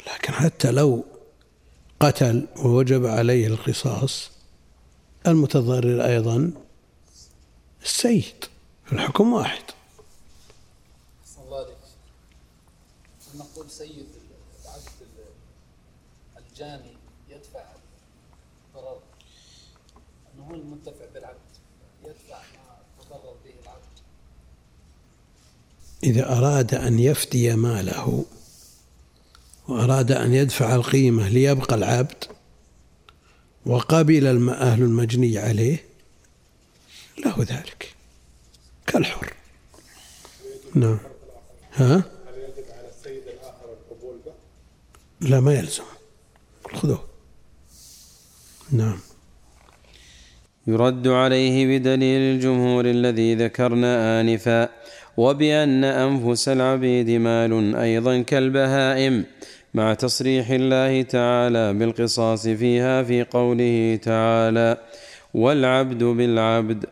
لكن 0.07 0.33
حتى 0.33 0.71
لو 0.71 1.05
قتل 1.99 2.47
ووجب 2.57 3.05
عليه 3.05 3.47
القصاص 3.47 4.31
المتضرر 5.27 6.05
أيضا 6.05 6.51
السيد 7.83 8.45
الحكم 8.91 9.33
واحد 9.33 9.63
سيد 13.67 14.07
العبد 14.65 14.89
الجاني 16.37 16.93
يدفع 17.29 17.65
ضرر 18.73 18.99
انه 20.33 20.43
هو 20.43 20.55
المنتفع 20.55 21.05
بالعبد 21.13 21.49
يدفع 22.03 22.37
ما 22.37 22.77
تضرر 23.03 23.35
به 23.45 23.53
العبد 23.63 23.99
اذا 26.03 26.37
أراد 26.37 26.73
أن 26.75 26.99
يفدي 26.99 27.55
ماله 27.55 28.25
وأراد 29.67 30.11
أن 30.11 30.33
يدفع 30.33 30.75
القيمة 30.75 31.29
ليبقى 31.29 31.75
العبد 31.75 32.23
وقبل 33.65 34.49
أهل 34.49 34.81
المجني 34.81 35.37
عليه 35.37 35.85
له 37.25 37.35
ذلك 37.39 37.95
كالحر. 38.87 39.33
نعم. 40.75 40.99
ها؟ 41.73 42.03
لا 45.21 45.39
ما 45.39 45.53
يلزم. 45.53 45.83
خذوه. 46.73 47.03
نعم. 48.71 48.99
يرد 50.67 51.07
عليه 51.07 51.79
بدليل 51.79 52.35
الجمهور 52.35 52.85
الذي 52.85 53.35
ذكرنا 53.35 54.21
آنفا 54.21 54.69
وبأن 55.19 55.83
أنفس 55.83 56.49
العبيد 56.49 57.09
مال 57.09 57.75
أيضا 57.75 58.21
كالبهائم 58.21 59.25
مع 59.73 59.93
تصريح 59.93 60.49
الله 60.49 61.01
تعالى 61.01 61.73
بالقصاص 61.73 62.47
فيها 62.47 63.03
في 63.03 63.23
قوله 63.23 63.99
تعالى 64.03 64.77
والعبد 65.33 66.03
بالعبد 66.03 66.85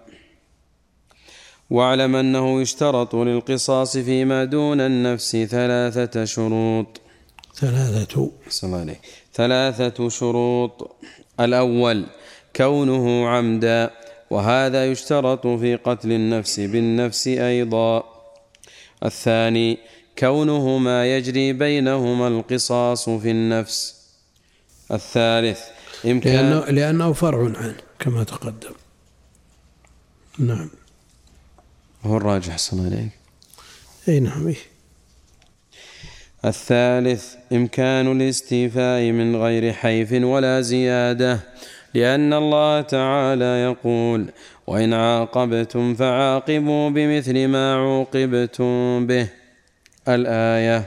واعلم 1.69 2.15
أنه 2.15 2.61
يشترط 2.61 3.15
للقصاص 3.15 3.97
فيما 3.97 4.43
دون 4.43 4.81
النفس 4.81 5.35
ثلاثة 5.35 6.25
شروط. 6.25 7.01
ثلاثة. 7.55 8.31
عليك 8.63 8.99
ثلاثة 9.33 10.09
شروط. 10.09 10.97
الأول 11.39 12.05
كونه 12.55 13.27
عمدا 13.27 13.91
وهذا 14.29 14.91
يشترط 14.91 15.47
في 15.47 15.75
قتل 15.75 16.11
النفس 16.11 16.59
بالنفس 16.59 17.27
أيضا. 17.27 18.16
الثاني 19.05 19.77
كونه 20.19 20.77
ما 20.77 21.17
يجري 21.17 21.53
بينهما 21.53 22.27
القصاص 22.27 23.09
في 23.09 23.31
النفس. 23.31 23.97
الثالث 24.91 25.59
إمكان 26.05 26.49
لأنه, 26.49 26.65
لأنه 26.65 27.13
فرع 27.13 27.57
عنه 27.57 27.77
كما 27.99 28.23
تقدم. 28.23 28.73
نعم. 30.39 30.69
هو 32.03 32.17
الراجح 32.17 32.57
صلى 32.57 32.79
الله 32.79 32.91
عليه 32.91 33.09
أي 34.09 34.19
نعم 34.19 34.53
الثالث 36.45 37.35
إمكان 37.53 38.11
الاستيفاء 38.11 39.01
من 39.11 39.35
غير 39.35 39.73
حيف 39.73 40.11
ولا 40.11 40.61
زيادة 40.61 41.39
لأن 41.93 42.33
الله 42.33 42.81
تعالى 42.81 43.45
يقول 43.45 44.31
وإن 44.67 44.93
عاقبتم 44.93 45.95
فعاقبوا 45.95 46.89
بمثل 46.89 47.47
ما 47.47 47.75
عوقبتم 47.75 49.07
به. 49.07 49.27
الآية 50.07 50.83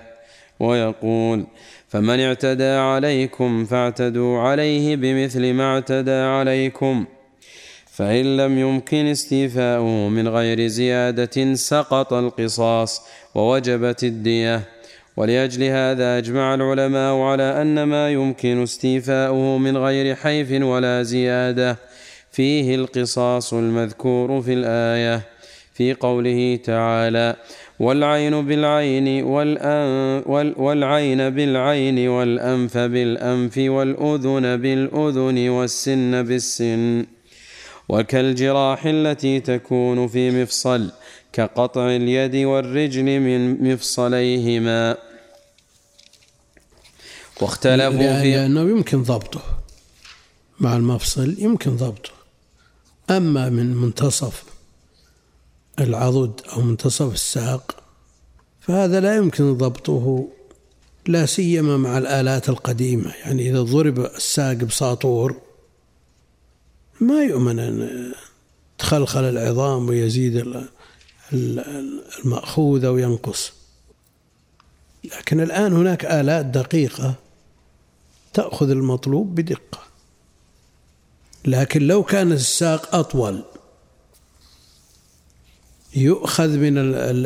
ويقول 0.60 1.46
فمن 1.88 2.20
اعتدى 2.20 2.64
عليكم 2.68 3.64
فاعتدوا 3.64 4.38
عليه 4.38 4.96
بمثل 4.96 5.52
ما 5.52 5.74
اعتدى 5.74 6.10
عليكم. 6.10 7.04
فإن 7.86 8.36
لم 8.36 8.58
يمكن 8.58 9.06
استيفاؤه 9.06 10.08
من 10.08 10.28
غير 10.28 10.66
زيادة 10.66 11.54
سقط 11.54 12.12
القصاص 12.12 13.02
ووجبت 13.34 14.04
الدية. 14.04 14.62
ولأجل 15.16 15.62
هذا 15.62 16.18
أجمع 16.18 16.54
العلماء 16.54 17.18
على 17.18 17.62
أن 17.62 17.82
ما 17.82 18.10
يمكن 18.10 18.62
استيفاؤه 18.62 19.58
من 19.58 19.76
غير 19.76 20.14
حيف 20.14 20.62
ولا 20.62 21.02
زيادة 21.02 21.76
فيه 22.32 22.74
القصاص 22.74 23.54
المذكور 23.54 24.42
في 24.42 24.52
الآية 24.52 25.22
في 25.74 25.94
قوله 25.94 26.58
تعالى 26.64 27.36
والعين 27.80 28.46
بالعين 28.46 29.24
والعين 30.56 31.30
بالعين 31.30 32.08
والأنف 32.08 32.76
بالأنف 32.78 33.58
والأذن 33.58 34.56
بالأذن 34.56 35.48
والسن 35.48 36.22
بالسن 36.22 37.06
وكالجراح 37.88 38.86
التي 38.86 39.40
تكون 39.40 40.08
في 40.08 40.42
مفصل 40.42 40.90
كقطع 41.32 41.96
اليد 41.96 42.36
والرجل 42.36 43.20
من 43.20 43.72
مفصليهما. 43.72 44.96
واختلفوا 47.40 48.20
في 48.22 48.30
لأنه 48.30 48.60
يمكن 48.60 49.02
ضبطه. 49.02 49.42
مع 50.60 50.76
المفصل 50.76 51.36
يمكن 51.38 51.76
ضبطه. 51.76 52.19
أما 53.10 53.48
من 53.48 53.76
منتصف 53.76 54.44
العضد 55.78 56.40
أو 56.52 56.60
منتصف 56.60 57.12
الساق 57.12 57.82
فهذا 58.60 59.00
لا 59.00 59.16
يمكن 59.16 59.56
ضبطه 59.56 60.28
لا 61.06 61.26
سيما 61.26 61.76
مع 61.76 61.98
الآلات 61.98 62.48
القديمة. 62.48 63.14
يعني 63.14 63.50
إذا 63.50 63.62
ضرب 63.62 63.98
الساق 63.98 64.52
بساطور 64.52 65.36
ما 67.00 67.22
يؤمن 67.22 67.58
أن 67.58 68.12
تخلخل 68.78 69.24
العظام 69.24 69.88
ويزيد 69.88 70.66
المأخوذ 71.32 72.84
أو 72.84 72.98
ينقص. 72.98 73.52
لكن 75.04 75.40
الآن 75.40 75.72
هناك 75.72 76.04
آلات 76.04 76.46
دقيقة 76.46 77.14
تأخذ 78.34 78.70
المطلوب 78.70 79.34
بدقة. 79.34 79.89
لكن 81.44 81.86
لو 81.86 82.02
كان 82.02 82.32
الساق 82.32 82.94
أطول 82.94 83.44
يؤخذ 85.94 86.48
من 86.48 86.74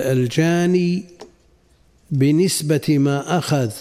الجاني 0.01 1.05
بنسبة 2.11 2.99
ما 2.99 3.39
أخذ 3.39 3.73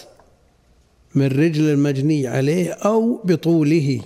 من 1.14 1.26
رجل 1.26 1.70
المجني 1.70 2.26
عليه 2.26 2.72
أو 2.72 3.20
بطوله. 3.24 4.00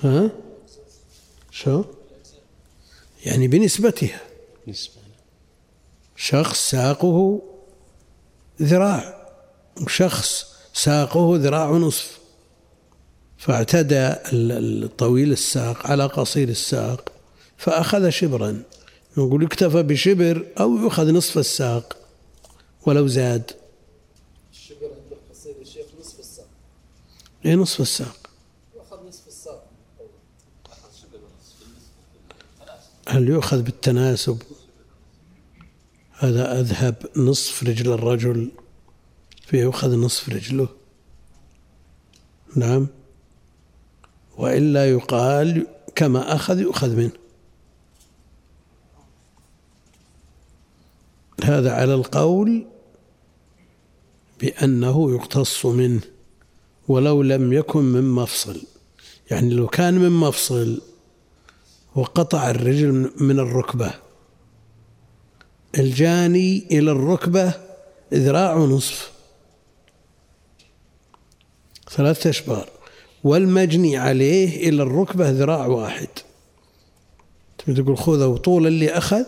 ها؟ 0.00 0.30
شو؟ 1.50 1.84
يعني 3.26 3.48
بنسبتها. 3.48 4.20
شخص 6.16 6.70
ساقه 6.70 7.42
ذراع 8.62 9.28
شخص 9.88 10.46
ساقه 10.74 11.36
ذراع 11.36 11.70
نصف. 11.70 12.23
فاعتدى 13.44 14.14
الطويل 14.32 15.32
الساق 15.32 15.86
على 15.86 16.06
قصير 16.06 16.48
الساق 16.48 17.12
فأخذ 17.56 18.08
شبرا. 18.08 18.62
نقول 19.16 19.44
اكتفى 19.44 19.82
بشبر 19.82 20.46
أو 20.60 20.76
يؤخذ 20.76 21.12
نصف 21.12 21.38
الساق 21.38 21.96
ولو 22.86 23.06
زاد. 23.06 23.50
الشبر 24.52 24.86
عند 24.86 25.12
القصير 25.12 25.54
يا 25.60 25.64
شيخ 25.64 25.86
نصف 26.00 26.20
الساق. 26.20 26.46
اي 27.46 27.54
نصف 27.54 27.80
الساق. 27.80 28.30
ياخذ 28.76 29.08
نصف 29.08 29.26
الساق. 29.28 29.70
هل 33.08 33.28
يؤخذ 33.28 33.62
بالتناسب؟ 33.62 34.42
هذا 36.12 36.60
أذهب 36.60 36.94
نصف 37.16 37.62
رجل 37.62 37.92
الرجل 37.92 38.50
فيؤخذ 39.46 39.96
نصف 39.96 40.28
رجله. 40.28 40.68
نعم. 42.56 42.88
وإلا 44.38 44.90
يقال 44.90 45.66
كما 45.94 46.34
أخذ 46.34 46.58
يؤخذ 46.58 46.96
منه. 46.96 47.10
هذا 51.44 51.72
على 51.72 51.94
القول 51.94 52.66
بأنه 54.40 55.14
يقتص 55.14 55.66
منه 55.66 56.00
ولو 56.88 57.22
لم 57.22 57.52
يكن 57.52 57.82
من 57.82 58.10
مفصل. 58.10 58.62
يعني 59.30 59.54
لو 59.54 59.66
كان 59.66 59.94
من 59.94 60.10
مفصل 60.10 60.82
وقطع 61.94 62.50
الرجل 62.50 63.10
من 63.20 63.38
الركبة 63.38 63.94
الجاني 65.78 66.66
إلى 66.70 66.90
الركبة 66.90 67.54
ذراع 68.14 68.56
نصف. 68.56 69.12
ثلاثة 71.90 72.30
أشبار. 72.30 72.73
والمجني 73.24 73.96
عليه 73.96 74.68
إلى 74.68 74.82
الركبة 74.82 75.30
ذراع 75.30 75.66
واحد. 75.66 76.08
تبي 77.58 77.82
تقول 77.82 77.98
خذه 77.98 78.36
طول 78.36 78.66
اللي 78.66 78.90
أخذ؟ 78.90 79.24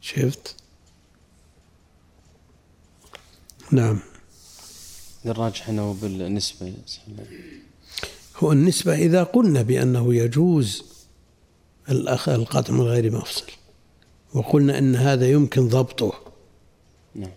شفت؟ 0.00 0.56
نعم. 3.70 3.98
الراجح 5.26 5.68
انه 5.68 5.96
بالنسبة. 6.02 6.72
هو 8.36 8.52
النسبة 8.52 8.94
إذا 8.94 9.22
قلنا 9.22 9.62
بأنه 9.62 10.14
يجوز 10.14 10.84
الأخ 11.90 12.28
القطع 12.28 12.72
من 12.72 12.80
غير 12.80 13.12
مفصل 13.12 13.46
وقلنا 14.34 14.78
أن 14.78 14.96
هذا 14.96 15.30
يمكن 15.30 15.68
ضبطه 15.68 16.12
نعم. 17.14 17.30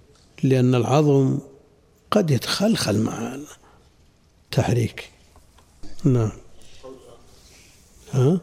لأن 0.43 0.75
العظم 0.75 1.39
قد 2.11 2.31
يتخلخل 2.31 2.99
مع 2.99 3.35
التحريك 4.49 5.09
نعم. 6.03 6.31
ها؟ 8.13 8.39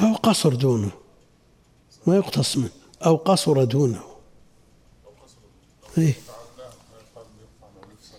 أو 0.00 0.14
قصر 0.14 0.54
دونه. 0.54 0.90
ما 2.06 2.16
يقتص 2.16 2.56
منه. 2.56 2.70
أو 3.06 3.16
قصر 3.16 3.64
دونه. 3.64 4.02
إيه. 5.98 6.14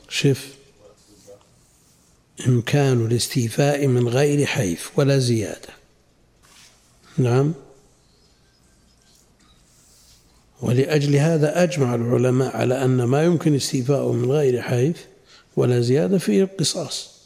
شف 0.09 0.55
إمكان 2.47 3.05
الاستيفاء 3.05 3.87
من 3.87 4.07
غير 4.07 4.45
حيف 4.45 4.91
ولا 4.99 5.17
زيادة. 5.17 5.69
نعم. 7.17 7.53
ولأجل 10.79 11.15
هذا 11.15 11.63
أجمع 11.63 11.95
العلماء 11.95 12.57
على 12.57 12.85
أن 12.85 13.03
ما 13.03 13.23
يمكن 13.23 13.55
استيفاءه 13.55 14.11
من 14.11 14.31
غير 14.31 14.61
حيف 14.61 15.07
ولا 15.55 15.81
زيادة 15.81 16.17
فيه 16.17 16.43
القصاص. 16.43 17.19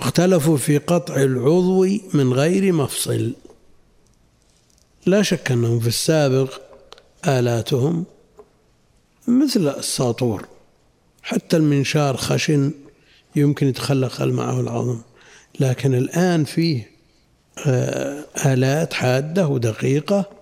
واختلفوا 0.00 0.56
في 0.56 0.78
قطع 0.78 1.16
العضو 1.16 1.86
من 2.14 2.32
غير 2.32 2.72
مفصل. 2.72 3.32
لا 5.06 5.22
شك 5.22 5.52
أنهم 5.52 5.80
في 5.80 5.86
السابق 5.86 6.60
آلاتهم 7.26 8.04
مثل 9.28 9.68
الساطور. 9.68 10.46
حتى 11.22 11.56
المنشار 11.56 12.16
خشن 12.16 12.72
يمكن 13.36 13.68
يتخلق 13.68 14.22
معه 14.22 14.60
العظم. 14.60 15.00
لكن 15.60 15.94
الآن 15.94 16.44
فيه 16.44 16.90
آه، 17.66 18.24
آلات 18.46 18.92
حادة 18.92 19.46
ودقيقة 19.46 20.37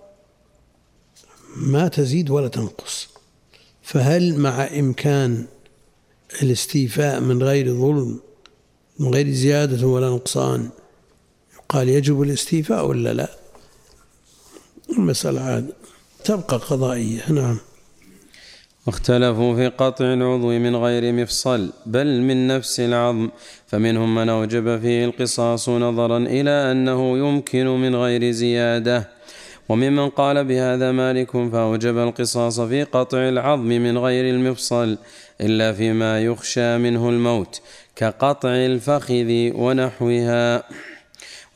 ما 1.57 1.89
تزيد 1.89 2.31
ولا 2.31 2.49
تنقص. 2.49 3.09
فهل 3.83 4.39
مع 4.39 4.69
إمكان 4.79 5.47
الاستيفاء 6.43 7.21
من 7.21 7.43
غير 7.43 7.75
ظلم 7.75 8.21
من 8.99 9.15
غير 9.15 9.31
زيادة 9.31 9.87
ولا 9.87 10.11
نقصان 10.11 10.69
قال 11.69 11.89
يجب 11.89 12.23
الاستيفاء 12.23 12.87
ولا 12.87 13.13
لا؟ 13.13 13.31
المسألة 14.99 15.41
عاد 15.41 15.73
تبقى 16.25 16.57
قضائية. 16.57 17.33
نعم. 17.33 17.59
واختلفوا 18.87 19.57
في 19.57 19.69
قطع 19.69 20.05
العضو 20.05 20.49
من 20.59 20.77
غير 20.77 21.13
مفصل 21.13 21.73
بل 21.87 22.21
من 22.21 22.47
نفس 22.47 22.81
العظم. 22.81 23.31
فمنهم 23.67 24.15
من 24.15 24.29
أوجب 24.29 24.81
فيه 24.81 25.05
القصاص 25.05 25.69
نظرا 25.69 26.19
إلى 26.19 26.51
أنه 26.51 27.19
يمكن 27.19 27.67
من 27.67 27.97
غير 27.97 28.31
زيادة. 28.31 29.16
وممن 29.69 30.09
قال 30.09 30.45
بهذا 30.45 30.93
مالك 30.93 31.31
فأوجب 31.31 31.99
القصاص 31.99 32.61
في 32.61 32.83
قطع 32.83 33.19
العظم 33.19 33.69
من 33.69 33.99
غير 33.99 34.35
المفصل 34.35 34.99
إلا 35.41 35.73
فيما 35.73 36.21
يخشى 36.21 36.79
منه 36.79 37.09
الموت 37.09 37.61
كقطع 37.97 38.49
الفخذ 38.49 39.51
ونحوها. 39.55 40.63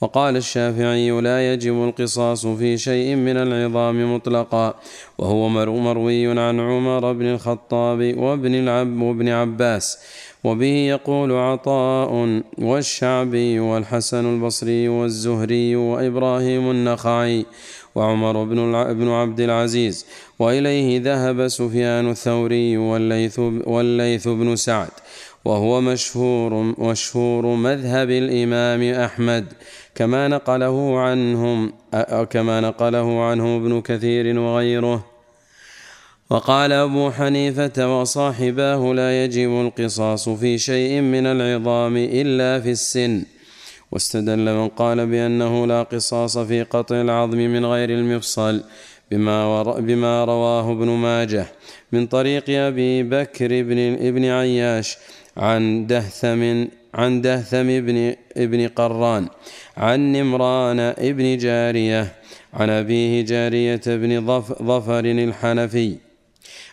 وقال 0.01 0.37
الشافعي 0.37 1.11
لا 1.11 1.53
يجب 1.53 1.85
القصاص 1.85 2.47
في 2.47 2.79
شيء 2.79 3.17
من 3.17 3.37
العظام 3.37 4.15
مطلقا 4.15 4.75
وهو 5.19 5.49
مروي 5.49 6.27
عن 6.27 6.61
عمر 6.61 7.13
بن 7.13 7.27
الخطاب 7.27 8.15
وابن 8.19 8.55
العب 8.55 9.01
وابن 9.01 9.29
عباس 9.29 9.99
وبه 10.45 10.67
يقول 10.67 11.33
عطاء 11.33 12.43
والشعبي 12.59 13.61
والحسن 13.61 14.35
البصري 14.35 14.89
والزهري 14.89 15.77
وإبراهيم 15.77 16.71
النخعي 16.71 17.47
وعمر 17.95 18.45
بن 18.93 19.09
عبد 19.09 19.41
العزيز 19.41 20.07
وإليه 20.39 21.01
ذهب 21.01 21.49
سفيان 21.49 22.11
الثوري 22.11 22.77
والليث 22.77 23.39
والليث 23.39 24.29
بن 24.29 24.57
سعد 24.57 24.91
وهو 25.45 25.81
مشهور 25.81 26.75
مشهور 26.79 27.47
مذهب 27.47 28.11
الإمام 28.11 28.83
أحمد 29.05 29.45
كما 29.95 30.29
نقله 30.29 30.99
عنهم 30.99 31.73
كما 32.31 32.61
نقله 32.61 33.23
عنه 33.25 33.57
ابن 33.57 33.81
كثير 33.81 34.39
وغيره. 34.39 35.05
وقال 36.31 36.73
أبو 36.73 37.11
حنيفة 37.11 38.01
وصاحباه 38.01 38.93
لا 38.93 39.25
يجب 39.25 39.51
القصاص 39.51 40.29
في 40.29 40.59
شيء 40.59 41.01
من 41.01 41.27
العظام 41.27 41.97
إلا 41.97 42.61
في 42.61 42.71
السن. 42.71 43.25
واستدل 43.93 44.55
من 44.55 44.69
قال 44.69 45.07
بأنه 45.07 45.67
لا 45.67 45.83
قصاص 45.83 46.39
في 46.39 46.63
قطع 46.63 47.01
العظم 47.01 47.39
من 47.39 47.67
غير 47.67 47.91
المفصل 47.91 48.63
بما, 49.11 49.63
بما 49.63 50.25
رواه 50.25 50.73
ابن 50.73 50.89
ماجه 50.89 51.47
من 51.93 52.07
طريق 52.07 52.45
أبي 52.49 53.03
بكر 53.03 53.63
بن 53.63 53.79
ابن 53.79 54.25
عياش 54.25 54.99
عن 55.37 55.87
دهثم 55.87 56.65
عن 56.95 57.21
دهثم 57.21 57.69
ابن 57.71 58.15
ابن 58.37 58.69
قران 58.69 59.29
عن 59.77 60.13
نمران 60.13 60.81
ابن 60.81 61.37
جارية 61.37 62.13
عن 62.55 62.71
أبيه 62.71 63.25
جارية 63.25 63.81
بن 63.87 64.27
ظفر 64.63 65.05
الحنفي 65.05 65.97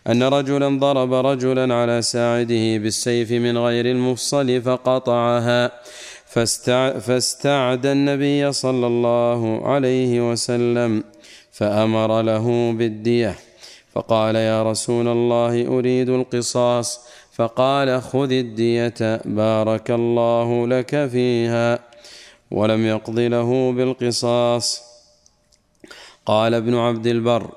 أن 0.08 0.24
رجلا 0.24 0.80
ضرب 0.80 1.14
رجلا 1.14 1.74
على 1.74 2.02
ساعده 2.02 2.78
بالسيف 2.78 3.32
من 3.32 3.58
غير 3.58 3.86
المفصل 3.86 4.62
فقطعها 4.62 5.72
فاستعد 7.00 7.86
النبي 7.86 8.52
صلى 8.52 8.88
الله 8.88 9.68
عليه 9.68 10.32
وسلم 10.32 11.04
فأمر 11.52 12.22
له 12.22 12.72
بالدية. 12.72 13.36
فقال 13.94 14.36
يا 14.36 14.64
رسول 14.64 15.08
الله 15.08 15.68
أريد 15.68 16.10
القصاص. 16.10 17.00
فقال 17.34 18.02
خذ 18.02 18.32
الدية 18.32 19.22
بارك 19.26 19.92
الله 19.92 20.68
لك 20.68 21.08
فيها. 21.08 21.80
ولم 22.52 22.86
يقض 22.86 23.20
له 23.20 23.72
بالقصاص. 23.72 24.82
قال 26.26 26.54
ابن 26.54 26.76
عبد 26.76 27.08
البر 27.08 27.50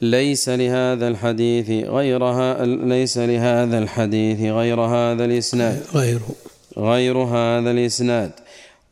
ليس 0.00 0.48
لهذا 0.48 1.08
الحديث 1.08 1.70
غيرها 1.88 2.64
ليس 2.64 3.18
لهذا 3.18 3.78
الحديث 3.78 4.40
غير 4.40 4.80
هذا 4.80 5.24
الإسناد. 5.24 5.82
غيره. 5.94 6.28
غير 6.78 7.18
هذا 7.18 7.70
الإسناد. 7.70 8.32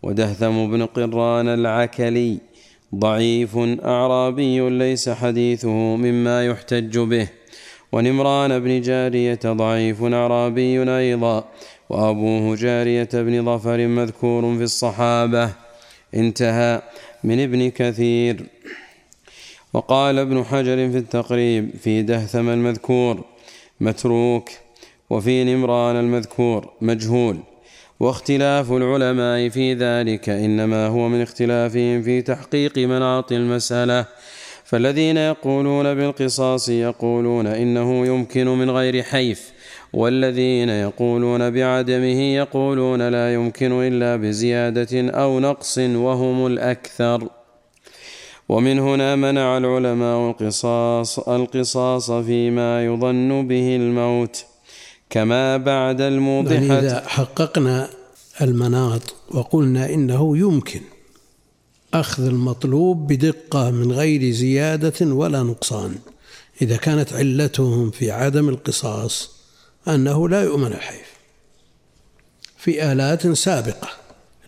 ودهثم 0.02 0.70
بن 0.70 0.86
قران 0.86 1.48
العكلي 1.48 2.38
ضعيف 2.94 3.56
أعرابي 3.84 4.70
ليس 4.70 5.08
حديثه 5.08 5.96
مما 5.96 6.46
يحتج 6.46 6.98
به. 6.98 7.28
ونمران 7.92 8.58
بن 8.58 8.80
جارية 8.80 9.40
ضعيف 9.46 10.02
أعرابي 10.02 10.96
أيضا. 10.96 11.44
وأبوه 11.90 12.56
جارية 12.56 13.08
بن 13.12 13.44
ظفر 13.44 13.86
مذكور 13.86 14.56
في 14.56 14.62
الصحابة. 14.62 15.50
انتهى 16.14 16.82
من 17.24 17.40
ابن 17.40 17.70
كثير. 17.70 18.46
وقال 19.72 20.18
ابن 20.18 20.44
حجر 20.44 20.90
في 20.90 20.98
التقريب 20.98 21.70
في 21.80 22.02
دهثم 22.02 22.48
المذكور 22.48 23.24
متروك. 23.80 24.48
وفي 25.10 25.44
نمران 25.44 25.96
المذكور 25.96 26.72
مجهول. 26.80 27.36
واختلاف 28.00 28.72
العلماء 28.72 29.48
في 29.48 29.74
ذلك 29.74 30.28
إنما 30.28 30.86
هو 30.86 31.08
من 31.08 31.22
اختلافهم 31.22 32.02
في 32.02 32.22
تحقيق 32.22 32.78
مناط 32.78 33.32
المسألة. 33.32 34.06
فالذين 34.64 35.16
يقولون 35.16 35.94
بالقصاص 35.94 36.68
يقولون 36.68 37.46
إنه 37.46 38.06
يمكن 38.06 38.46
من 38.46 38.70
غير 38.70 39.02
حيف 39.02 39.52
والذين 39.92 40.68
يقولون 40.68 41.50
بعدمه 41.50 42.20
يقولون 42.34 43.08
لا 43.08 43.34
يمكن 43.34 43.72
إلا 43.72 44.16
بزيادة 44.16 45.10
أو 45.10 45.40
نقص 45.40 45.78
وهم 45.78 46.46
الأكثر. 46.46 47.28
ومن 48.48 48.78
هنا 48.78 49.16
منع 49.16 49.56
العلماء 49.58 50.30
القصاص 50.30 51.18
القصاص 51.18 52.10
فيما 52.10 52.84
يظن 52.84 53.48
به 53.48 53.76
الموت. 53.76 54.53
كما 55.14 55.56
بعد 55.56 56.00
الموضحة. 56.00 56.54
يعني 56.54 56.78
إذا 56.78 57.08
حققنا 57.08 57.90
المناط 58.40 59.14
وقلنا 59.30 59.90
إنه 59.90 60.38
يمكن 60.38 60.80
أخذ 61.94 62.26
المطلوب 62.26 63.12
بدقة 63.12 63.70
من 63.70 63.92
غير 63.92 64.30
زيادة 64.30 65.06
ولا 65.06 65.42
نقصان 65.42 65.94
إذا 66.62 66.76
كانت 66.76 67.12
علتهم 67.12 67.90
في 67.90 68.10
عدم 68.10 68.48
القصاص 68.48 69.30
أنه 69.88 70.28
لا 70.28 70.42
يؤمن 70.42 70.66
الحيف. 70.66 71.06
في 72.58 72.92
آلات 72.92 73.28
سابقة 73.28 73.88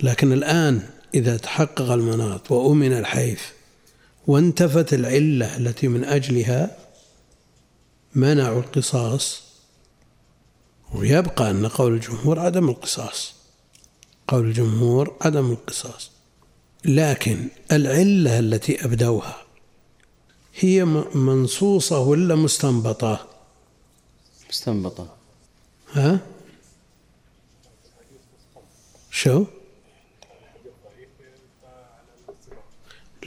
لكن 0.02 0.32
الآن 0.32 0.82
إذا 1.14 1.36
تحقق 1.36 1.90
المناط 1.90 2.50
وأمن 2.50 2.92
الحيف 2.92 3.52
وانتفت 4.26 4.94
العلة 4.94 5.56
التي 5.56 5.88
من 5.88 6.04
أجلها 6.04 6.76
منعوا 8.14 8.60
القصاص 8.60 9.45
ويبقى 10.94 11.50
أن 11.50 11.66
قول 11.66 11.94
الجمهور 11.94 12.38
عدم 12.38 12.68
القصاص 12.68 13.34
قول 14.28 14.44
الجمهور 14.44 15.16
عدم 15.20 15.50
القصاص 15.52 16.10
لكن 16.84 17.48
العلة 17.72 18.38
التي 18.38 18.84
أبدوها 18.84 19.42
هي 20.58 20.84
منصوصة 21.14 21.98
ولا 22.00 22.34
مستنبطة؟ 22.34 23.26
مستنبطة 24.50 25.14
ها؟ 25.92 26.20
شو؟ 29.10 29.44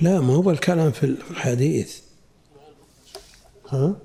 لا 0.02 0.20
ما 0.20 0.36
هو 0.36 0.52
الكلام 0.52 0.92
في 0.92 1.04
الحديث 1.04 2.00
ها؟ 3.70 3.96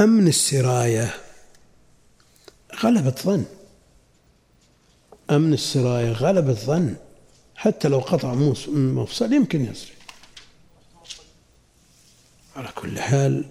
أمن 0.00 0.28
السراية 0.28 1.14
غلبة 2.82 3.10
ظن. 3.10 3.44
أمن 5.30 5.52
السراية 5.52 6.12
غلبة 6.12 6.52
ظن. 6.52 6.96
حتى 7.56 7.88
لو 7.88 7.98
قطع 7.98 8.34
مفصل 8.34 9.32
يمكن 9.32 9.64
يسري 9.64 9.92
على 12.56 12.68
كل 12.74 13.00
حال 13.00 13.44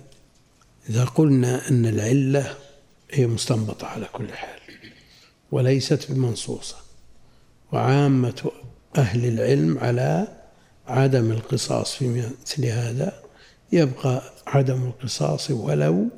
إذا 0.89 1.05
قلنا 1.05 1.69
أن 1.69 1.85
العلة 1.85 2.55
هي 3.11 3.27
مستنبطة 3.27 3.87
على 3.87 4.05
كل 4.13 4.33
حال 4.33 4.59
وليست 5.51 6.11
بمنصوصة 6.11 6.75
وعامة 7.71 8.51
أهل 8.97 9.25
العلم 9.25 9.77
على 9.77 10.27
عدم 10.87 11.31
القصاص 11.31 11.95
في 11.95 12.07
مثل 12.43 12.65
هذا 12.65 13.23
يبقى 13.71 14.21
عدم 14.47 14.83
القصاص 14.85 15.51
ولو 15.51 16.09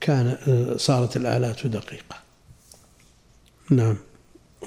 كان 0.00 0.36
صارت 0.76 1.16
الآلات 1.16 1.66
دقيقة. 1.66 2.16
نعم. 3.70 3.96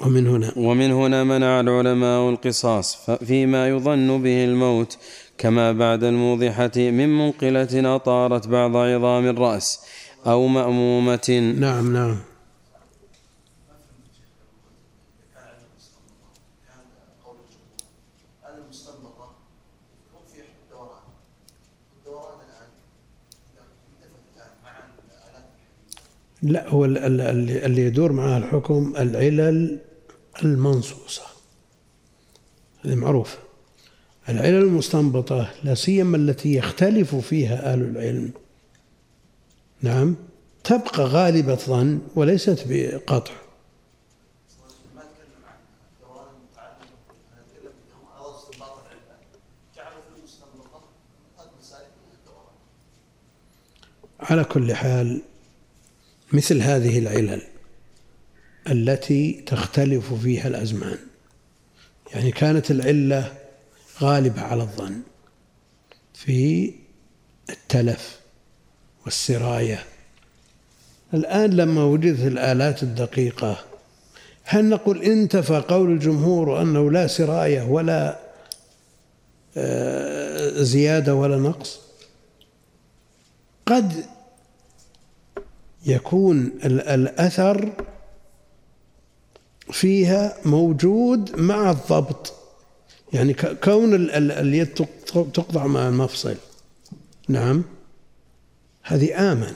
ومن 0.01 0.27
هنا. 0.27 0.51
ومن 0.55 0.91
هنا 0.91 1.23
منع 1.23 1.59
العلماء 1.59 2.29
القصاص 2.29 3.09
فيما 3.09 3.69
يظن 3.69 4.21
به 4.23 4.43
الموت 4.43 4.97
كما 5.37 5.71
بعد 5.71 6.03
الموضحة 6.03 6.71
من 6.77 7.17
منقلة 7.17 7.95
أطارت 7.95 8.47
بعض 8.47 8.75
عظام 8.77 9.25
الرأس 9.27 9.79
أو 10.27 10.47
مأمومة. 10.47 11.53
نعم 11.59 11.93
نعم. 11.93 12.32
لا 26.43 26.69
هو 26.69 26.85
اللي 26.85 27.81
يدور 27.81 28.11
معها 28.11 28.37
الحكم 28.37 28.93
العلل 28.97 29.79
المنصوصة. 30.43 31.23
هذه 32.81 32.95
معروفة. 32.95 33.37
العلل 34.29 34.63
المستنبطة 34.63 35.51
لا 35.63 35.75
سيما 35.75 36.17
التي 36.17 36.55
يختلف 36.55 37.15
فيها 37.15 37.73
أهل 37.73 37.81
العلم. 37.81 38.31
نعم 39.81 40.15
تبقى 40.63 41.03
غالبة 41.03 41.55
ظن 41.55 42.01
وليست 42.15 42.65
بقطع. 42.69 43.33
على 54.19 54.43
كل 54.43 54.73
حال 54.73 55.21
مثل 56.33 56.61
هذه 56.61 56.99
العلل 56.99 57.41
التي 58.67 59.43
تختلف 59.45 60.13
فيها 60.13 60.47
الأزمان. 60.47 60.97
يعني 62.13 62.31
كانت 62.31 62.71
العلة 62.71 63.33
غالبة 64.01 64.41
على 64.41 64.63
الظن 64.63 65.01
في 66.13 66.73
التلف 67.49 68.19
والسراية. 69.05 69.83
الآن 71.13 71.49
لما 71.49 71.83
وجدت 71.83 72.27
الآلات 72.27 72.83
الدقيقة 72.83 73.65
هل 74.43 74.69
نقول 74.69 75.01
انتفى 75.01 75.63
قول 75.67 75.91
الجمهور 75.91 76.61
أنه 76.61 76.91
لا 76.91 77.07
سراية 77.07 77.61
ولا 77.61 78.19
آه، 79.57 80.61
زيادة 80.61 81.15
ولا 81.15 81.37
نقص؟ 81.37 81.79
قد 83.65 84.05
يكون 85.85 86.51
الأثر 86.65 87.73
فيها 89.71 90.37
موجود 90.45 91.39
مع 91.39 91.71
الضبط. 91.71 92.33
يعني 93.13 93.33
كون 93.63 94.09
اليد 94.19 94.73
تقطع 95.33 95.67
مع 95.67 95.87
المفصل. 95.87 96.35
نعم. 97.27 97.63
هذه 98.83 99.31
آمن. 99.31 99.53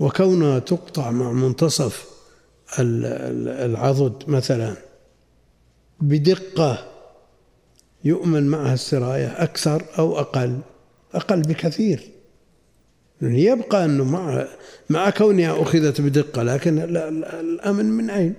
وكونها 0.00 0.58
تقطع 0.58 1.10
مع 1.10 1.32
منتصف 1.32 2.06
العضد 2.78 4.28
مثلا 4.30 4.76
بدقة 6.00 6.88
يؤمن 8.04 8.46
معها 8.46 8.74
السراية 8.74 9.42
أكثر 9.42 9.84
أو 9.98 10.18
أقل. 10.20 10.60
أقل 11.14 11.42
بكثير. 11.42 12.10
يبقى 13.22 13.84
أنه 13.84 14.04
مع 14.04 14.46
مع 14.90 15.10
كونها 15.10 15.62
أخذت 15.62 16.00
بدقة 16.00 16.42
لكن 16.42 16.78
الأمن 16.78 17.84
من 17.84 18.10
أين؟ 18.10 18.34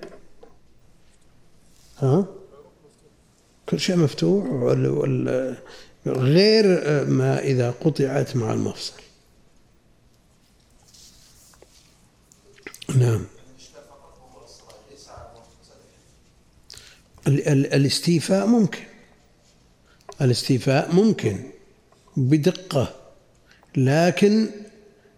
ها؟ 1.98 2.26
كل 3.68 3.80
شيء 3.80 3.96
مفتوح 3.96 4.44
غير 6.06 6.64
ما 7.08 7.38
إذا 7.38 7.70
قطعت 7.70 8.36
مع 8.36 8.52
المفصل 8.52 8.92
نعم 12.96 13.24
الاستيفاء 17.26 18.46
ممكن 18.46 18.82
الاستيفاء 20.20 20.94
ممكن 20.94 21.38
بدقة 22.16 22.94
لكن 23.76 24.50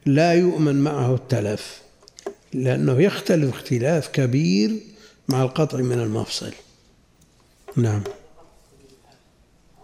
لا 0.06 0.34
يؤمن 0.34 0.74
معه 0.74 1.14
التلف 1.14 1.82
لأنه 2.52 3.00
يختلف 3.00 3.54
اختلاف 3.54 4.08
كبير 4.08 4.80
مع 5.28 5.42
القطع 5.42 5.78
من 5.78 6.00
المفصل. 6.00 6.52
نعم. 7.76 8.02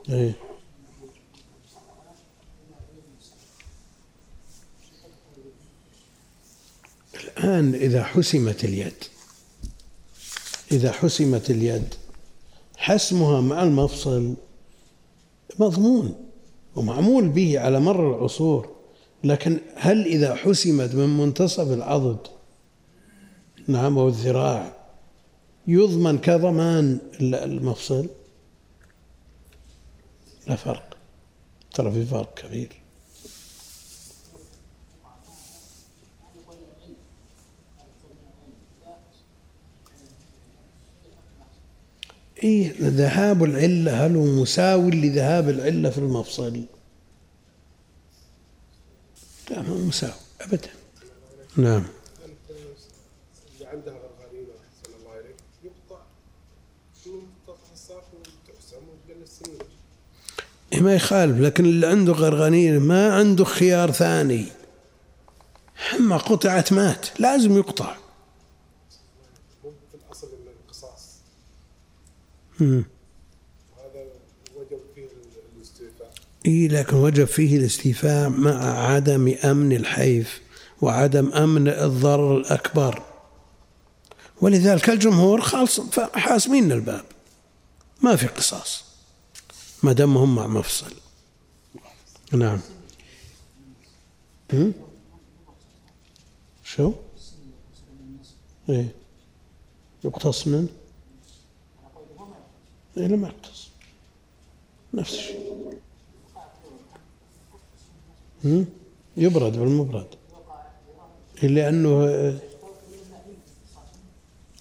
إيه. 0.09 0.35
الآن 7.25 7.75
إذا 7.75 8.05
حسمت 8.05 8.65
اليد 8.65 9.05
إذا 10.73 10.93
حسمت 10.93 11.51
اليد 11.51 11.95
حسمها 12.77 13.41
مع 13.41 13.63
المفصل 13.63 14.35
مضمون 15.59 16.31
ومعمول 16.77 17.29
به 17.29 17.61
على 17.61 17.81
مر 17.81 18.17
العصور. 18.17 18.72
لكن 19.25 19.59
هل 19.75 20.07
إذا 20.07 20.35
حسمت 20.35 20.95
من 20.95 21.19
منتصف 21.19 21.73
العضد 21.73 22.19
نعم 23.69 23.99
أو 23.99 24.09
الذراع 24.09 24.77
يضمن 25.67 26.19
كضمان 26.19 26.99
المفصل؟ 27.21 28.07
لا 30.47 30.57
فرق. 30.57 30.97
ترى 31.75 31.93
في 31.93 32.05
فرق 32.05 32.35
كبير. 32.35 32.83
إيه 42.45 42.75
ذهاب 42.81 43.45
العلة 43.45 44.07
هل 44.07 44.17
هو 44.17 44.25
مساوي 44.25 44.91
لذهاب 44.91 45.49
العلة 45.49 45.91
في 45.91 45.99
المفصل؟ 45.99 46.65
لا 49.53 49.63
ما 49.63 49.75
مساوي 49.75 50.13
أبدا. 50.41 50.71
نعم. 51.57 51.85
اللي 53.55 53.67
عندها 53.67 53.95
غرغرينة 53.95 54.49
أحسن 54.49 54.95
الله 55.01 55.15
يقطع 55.65 56.03
من 57.07 57.23
وتحسم 57.49 57.97
إيه 60.73 60.81
ما 60.81 60.95
يخالف 60.95 61.41
لكن 61.41 61.65
اللي 61.65 61.87
عنده 61.87 62.13
غرغانين 62.13 62.81
ما 62.81 63.15
عنده 63.15 63.45
خيار 63.45 63.91
ثاني. 63.91 64.47
حما 65.77 66.17
قطعت 66.17 66.73
مات 66.73 67.21
لازم 67.21 67.57
يقطع. 67.57 67.97
في 69.63 69.97
الأصل 70.07 70.29
القصاص 70.65 71.09
مم. 72.61 72.85
هذا 73.77 74.05
وجب 74.57 74.81
فيه 74.95 75.09
الاستيفاء 75.57 76.13
إيه 76.47 76.69
لكن 76.69 76.97
وجب 76.97 77.25
فيه 77.25 77.57
الاستيفاء 77.57 78.29
مع 78.29 78.89
عدم 78.93 79.35
أمن 79.45 79.73
الحيف 79.73 80.41
وعدم 80.81 81.33
أمن 81.33 81.69
الضرر 81.69 82.37
الأكبر 82.37 83.03
ولذلك 84.41 84.91
الجمهور 84.91 85.41
خالص 85.41 85.81
حاسمين 86.15 86.73
الباب 86.73 87.05
ما 88.03 88.17
في 88.17 88.27
قصاص 88.27 88.85
ما 89.83 89.93
دام 89.93 90.17
هم 90.17 90.35
مع 90.35 90.47
مفصل 90.47 90.95
نعم 92.33 92.61
هم؟ 94.53 94.73
شو؟ 96.65 96.93
إيه 98.69 98.95
يقتص 100.05 100.47
من؟ 100.47 100.69
إيه 102.97 103.07
لم 103.07 103.25
يقتص 103.25 103.69
نفس 104.95 105.15
الشيء؟ 105.15 105.53
يبرد 109.17 109.53
بالمبرد 109.59 110.07
لأنه 111.43 112.07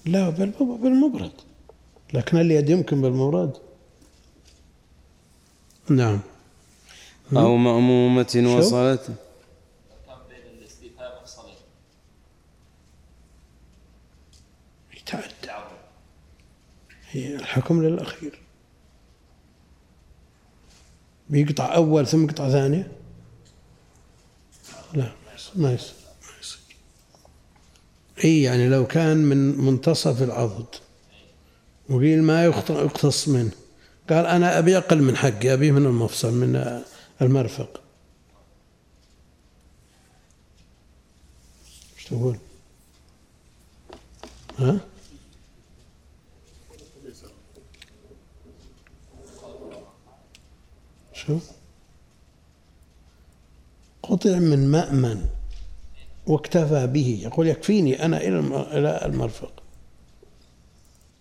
لا 0.06 0.30
بالمب- 0.30 0.82
بالمبرد 0.82 1.32
لكن 2.14 2.38
اليد 2.38 2.70
يمكن 2.70 3.02
بالمبرد 3.02 3.58
نعم. 5.90 6.20
أو 7.38 7.56
مأمومة 7.58 8.56
وصلت؟ 8.58 9.12
يتعدى. 14.98 15.68
هي 17.12 17.36
الحكم 17.36 17.84
للأخير. 17.84 18.40
بيقطع 21.30 21.76
أول 21.76 22.08
ثم 22.08 22.24
يقطع 22.24 22.50
ثانية؟ 22.50 22.92
لا 24.94 25.12
ما 25.56 25.74
يصير 25.74 26.02
إي 28.24 28.42
يعني 28.42 28.70
لو 28.70 28.88
كان 28.88 29.18
من 29.18 29.58
منتصف 29.58 30.22
العضد. 30.22 30.66
وقيل 31.90 32.24
ما 32.24 32.46
يقتص 32.46 33.28
منه. 33.28 33.52
قال 34.10 34.26
أنا 34.26 34.60
أبي 34.60 34.78
أقل 34.78 35.02
من 35.02 35.18
حقي 35.18 35.54
أبيه 35.54 35.72
من 35.72 35.86
المفصل 35.86 36.34
من 36.34 36.84
المرفق. 37.22 37.82
إيش 41.98 42.06
تقول؟ 42.06 42.38
ها؟ 44.60 44.80
شو؟ 51.14 51.40
قطع 54.04 54.40
من 54.40 54.68
مأمن 54.72 55.26
واكتفى 56.28 56.88
به. 56.88 57.20
يقول 57.24 57.48
يكفيني 57.48 58.06
أنا 58.06 58.18
إلى 58.18 58.40
الم- 58.40 58.54
إلى 58.54 59.02
المرفق. 59.06 59.52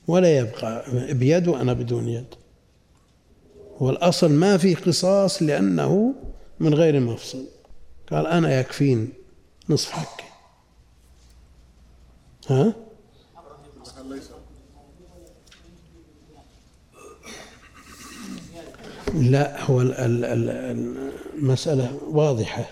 ولا 0.09 0.38
يبقى 0.38 0.85
بيد 1.14 1.49
وأنا 1.49 1.73
بدون 1.73 2.09
يد. 2.09 2.35
والأصل 3.81 4.31
ما 4.33 4.57
في 4.57 4.75
قصاص 4.75 5.43
لأنه 5.43 6.14
من 6.61 6.75
غير 6.75 7.01
مفصل. 7.01 7.45
قال 8.11 8.27
أنا 8.27 8.61
يكفيني 8.61 9.09
نصف 9.69 9.90
حقي. 9.90 10.25
ها؟ 12.49 12.75
لا 19.14 19.64
هو 19.64 19.81
ال- 19.81 19.94
ال- 19.94 20.25
ال- 20.25 21.12
المسألة 21.38 21.99
واضحة. 22.11 22.64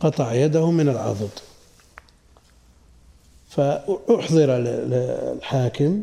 قطع 0.00 0.32
يده 0.32 0.70
من 0.70 0.88
العضد. 0.88 1.30
فأحضر 3.48 4.58
ل- 4.58 4.90
للحاكم 4.90 6.02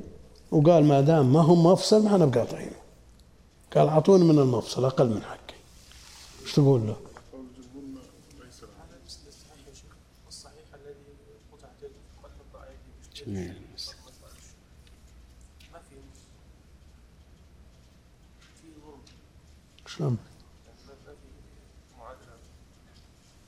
وقال 0.51 0.85
ما 0.85 1.01
دام 1.01 1.33
ما 1.33 1.39
هم 1.41 1.65
مفصل 1.65 2.03
ما 2.03 2.07
إحنا 2.13 2.25
بقاطعينه 2.25 2.75
قال 3.75 3.87
أعطوني 3.87 4.23
من 4.23 4.39
المفصل 4.39 4.85
أقل 4.85 5.09
من 5.09 5.21
حقي. 5.23 5.53
إيش 6.43 6.53
تقول 6.53 6.87
له؟ 6.87 6.95
الصحيح 10.27 10.65
الذي 10.73 10.95
قطعت 11.51 11.71
يده 11.81 11.91
قد 12.23 12.29
تقطع 12.51 12.65
يده 12.65 13.25
جميل 13.25 13.53
ما 15.73 15.79
في 15.89 15.95
في 18.61 18.67
ظلم 18.85 18.99
شلون؟ 19.97 20.17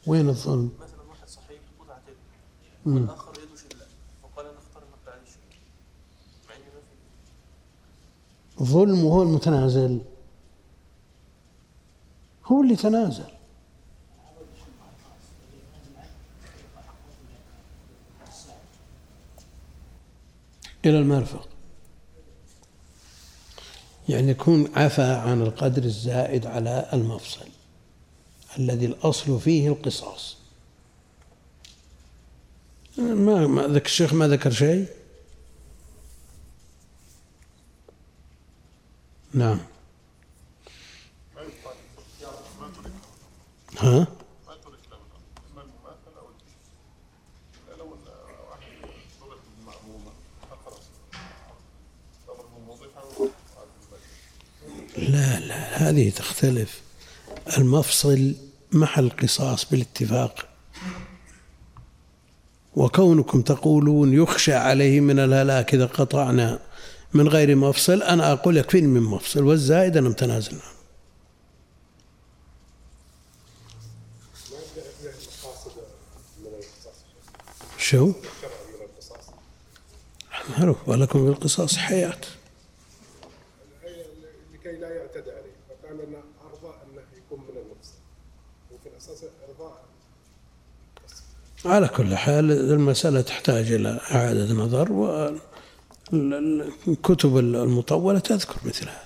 وين 0.08 0.29
الظلم؟ 0.29 0.71
مثلا 0.81 1.01
واحد 1.10 1.27
صحيح 1.29 1.60
قطعت 1.79 2.01
يده 2.08 2.17
مم. 2.86 2.95
والآخر 3.01 3.31
يده 3.31 3.55
شلة 3.55 3.86
فقال 4.23 4.45
أنا 4.45 4.58
أختار 4.60 4.84
المقطع 4.84 5.12
مع 6.49 6.55
انه 6.55 6.63
ما 8.60 8.65
في 8.65 8.71
ظلم 8.71 9.03
وهو 9.05 9.23
المتنازل 9.23 10.01
هو 12.46 12.62
اللي 12.62 12.75
تنازل 12.75 13.31
إلى 20.85 21.00
المرفق 21.00 21.50
يعني 24.10 24.31
يكون 24.31 24.71
عفى 24.75 25.01
عن 25.01 25.41
القدر 25.41 25.83
الزائد 25.83 26.45
على 26.45 26.89
المفصل 26.93 27.45
الذي 28.60 28.85
الأصل 28.85 29.39
فيه 29.39 29.69
القصاص. 29.69 30.37
ما 32.97 33.47
ما 33.47 33.67
ذاك 33.67 33.85
الشيخ 33.85 34.13
ما 34.13 34.27
ذكر 34.27 34.51
شيء؟ 34.51 34.85
نعم. 39.33 39.60
ها؟ 43.77 44.08
لا 54.98 55.39
لا 55.39 55.89
هذه 55.89 56.10
تختلف. 56.10 56.81
المفصل 57.58 58.35
محل 58.71 59.10
قصاص 59.10 59.69
بالاتفاق. 59.71 60.48
وكونكم 62.75 63.41
تقولون 63.41 64.13
يخشى 64.13 64.54
عليه 64.54 65.00
من 65.00 65.19
الهلاك 65.19 65.73
إذا 65.73 65.85
قطعنا 65.85 66.60
من 67.13 67.27
غير 67.27 67.56
مفصل 67.56 68.04
أنا 68.04 68.31
أقول 68.31 68.58
يكفيني 68.58 68.87
من 68.87 69.02
مفصل؟ 69.02 69.43
والزائد 69.43 69.98
أنا 69.98 70.10
متنازل 70.10 70.52
عنه. 70.52 70.75
شو؟ 77.77 78.12
ولكم 80.87 81.23
في 81.25 81.29
القصاص 81.37 81.77
حياة 81.77 82.17
هي 83.83 84.06
لكي 84.54 84.77
لا 84.77 84.89
يعتدى 84.96 85.31
عليه 85.31 85.56
فكان 85.69 85.98
لنا 85.98 86.23
ارضاء 86.41 86.85
انه 86.85 87.02
يكون 87.17 87.39
من 87.39 87.58
النفس 87.62 87.93
وفي 88.71 88.89
الاساس 88.89 89.25
ارضاء 89.50 89.83
على 91.66 91.88
كل 91.88 92.16
حال 92.16 92.52
المسألة 92.52 93.22
تحتاج 93.22 93.72
إلى 93.72 94.00
إعادة 94.12 94.54
نظر 94.54 94.92
والكتب 96.12 97.38
المطولة 97.38 98.20
تذكر 98.20 98.56
مثل 98.66 98.84
هذا. 98.84 99.06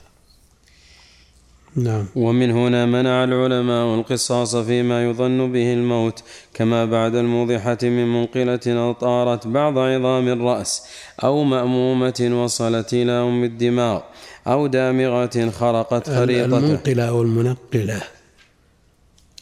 نعم. 1.76 2.06
ومن 2.16 2.52
هنا 2.52 2.86
منع 2.86 3.24
العلماء 3.24 3.96
القصاص 3.96 4.56
فيما 4.56 5.06
يظن 5.06 5.52
به 5.52 5.74
الموت 5.74 6.24
كما 6.54 6.86
بعد 6.86 7.16
الموضحة 7.16 7.78
من 7.84 8.14
منقلة 8.14 8.60
أو 8.68 8.92
طارت 8.92 9.48
بعض 9.48 9.78
عظام 9.78 10.28
الرأس 10.28 10.84
أو 11.24 11.44
مأمومة 11.44 12.42
وصلت 12.44 12.94
إلى 12.94 13.12
أم 13.12 13.44
الدماغ 13.44 14.02
أو 14.48 14.68
دامغة 14.68 15.50
خرقت 15.50 16.10
خريطته 16.10 16.58
المنقلة 16.58 17.04
أو 17.04 17.22
المنقلة 17.22 18.02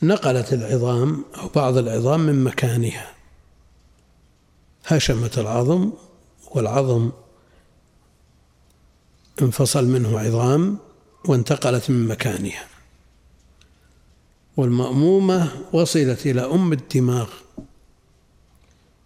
نقلت 0.03 0.53
العظام 0.53 1.25
أو 1.37 1.47
بعض 1.47 1.77
العظام 1.77 2.19
من 2.19 2.43
مكانها. 2.43 3.13
هشمت 4.85 5.37
العظم 5.37 5.91
والعظم 6.51 7.11
انفصل 9.41 9.85
منه 9.85 10.19
عظام 10.19 10.77
وانتقلت 11.25 11.89
من 11.89 12.07
مكانها. 12.07 12.67
والمأمومة 14.57 15.51
وصلت 15.73 16.25
إلى 16.25 16.41
أم 16.41 16.73
الدماغ. 16.73 17.29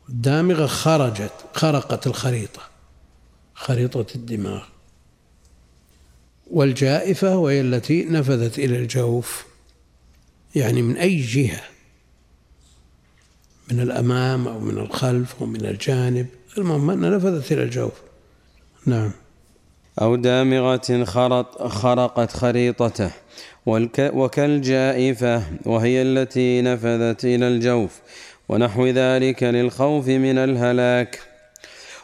الدامغة 0.10 0.66
خرجت 0.66 1.34
خرقت 1.54 2.08
الخريطة 2.08 2.62
خريطة 3.54 4.06
الدماغ. 4.16 4.64
والجائفة 6.52 7.38
وهي 7.38 7.62
التي 7.62 8.06
نفذت 8.06 8.60
إلى 8.60 8.78
الجوف. 8.78 9.51
يعني 10.56 10.82
من 10.82 10.98
أي 10.98 11.22
جهة 11.22 11.62
من 13.72 13.80
الأمام 13.80 14.48
أو 14.48 14.60
من 14.60 14.78
الخلف 14.78 15.36
أو 15.42 15.46
من 15.46 15.66
الجانب. 15.66 16.28
المهم 16.58 16.90
أنها 16.90 17.10
نفذت 17.10 17.52
إلى 17.52 17.64
الجوف. 17.64 17.94
نعم. 18.86 19.12
أو 20.02 20.16
دامغة 20.16 21.04
خرط 21.04 21.68
خرقت 21.68 22.32
خريطته 22.32 23.12
وكالجائفة 24.00 25.44
وهي 25.66 26.02
التي 26.02 26.62
نفذت 26.62 27.26
إلى 27.26 27.48
الجوف 27.48 28.00
ونحو 28.50 28.88
ذلك 28.88 29.44
للخوف 29.44 30.08
من 30.08 30.38
الهلاك. 30.38 31.20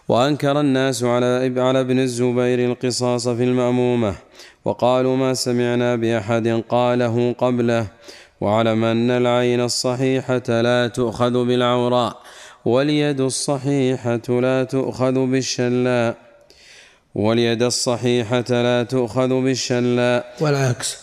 وأنكر 0.07 0.59
الناس 0.59 1.03
على 1.03 1.53
على 1.57 1.79
ابن 1.79 1.99
الزبير 1.99 2.71
القصاص 2.71 3.27
في 3.27 3.43
المأمومة 3.43 4.15
وقالوا 4.65 5.17
ما 5.17 5.33
سمعنا 5.33 5.95
بأحد 5.95 6.63
قاله 6.69 7.35
قبله 7.37 7.87
واعلم 8.41 8.83
أن 8.83 9.11
العين 9.11 9.61
الصحيحة 9.61 10.61
لا 10.61 10.88
تؤخذ 10.88 11.45
بالعوراء 11.45 12.21
واليد 12.65 13.21
الصحيحة 13.21 14.27
لا 14.29 14.63
تؤخذ 14.63 15.25
بالشلاء 15.25 16.17
واليد 17.15 17.63
الصحيحة 17.63 18.45
لا 18.49 18.83
تؤخذ 18.83 19.29
بالشلاء. 19.29 20.38
والعكس. 20.41 20.97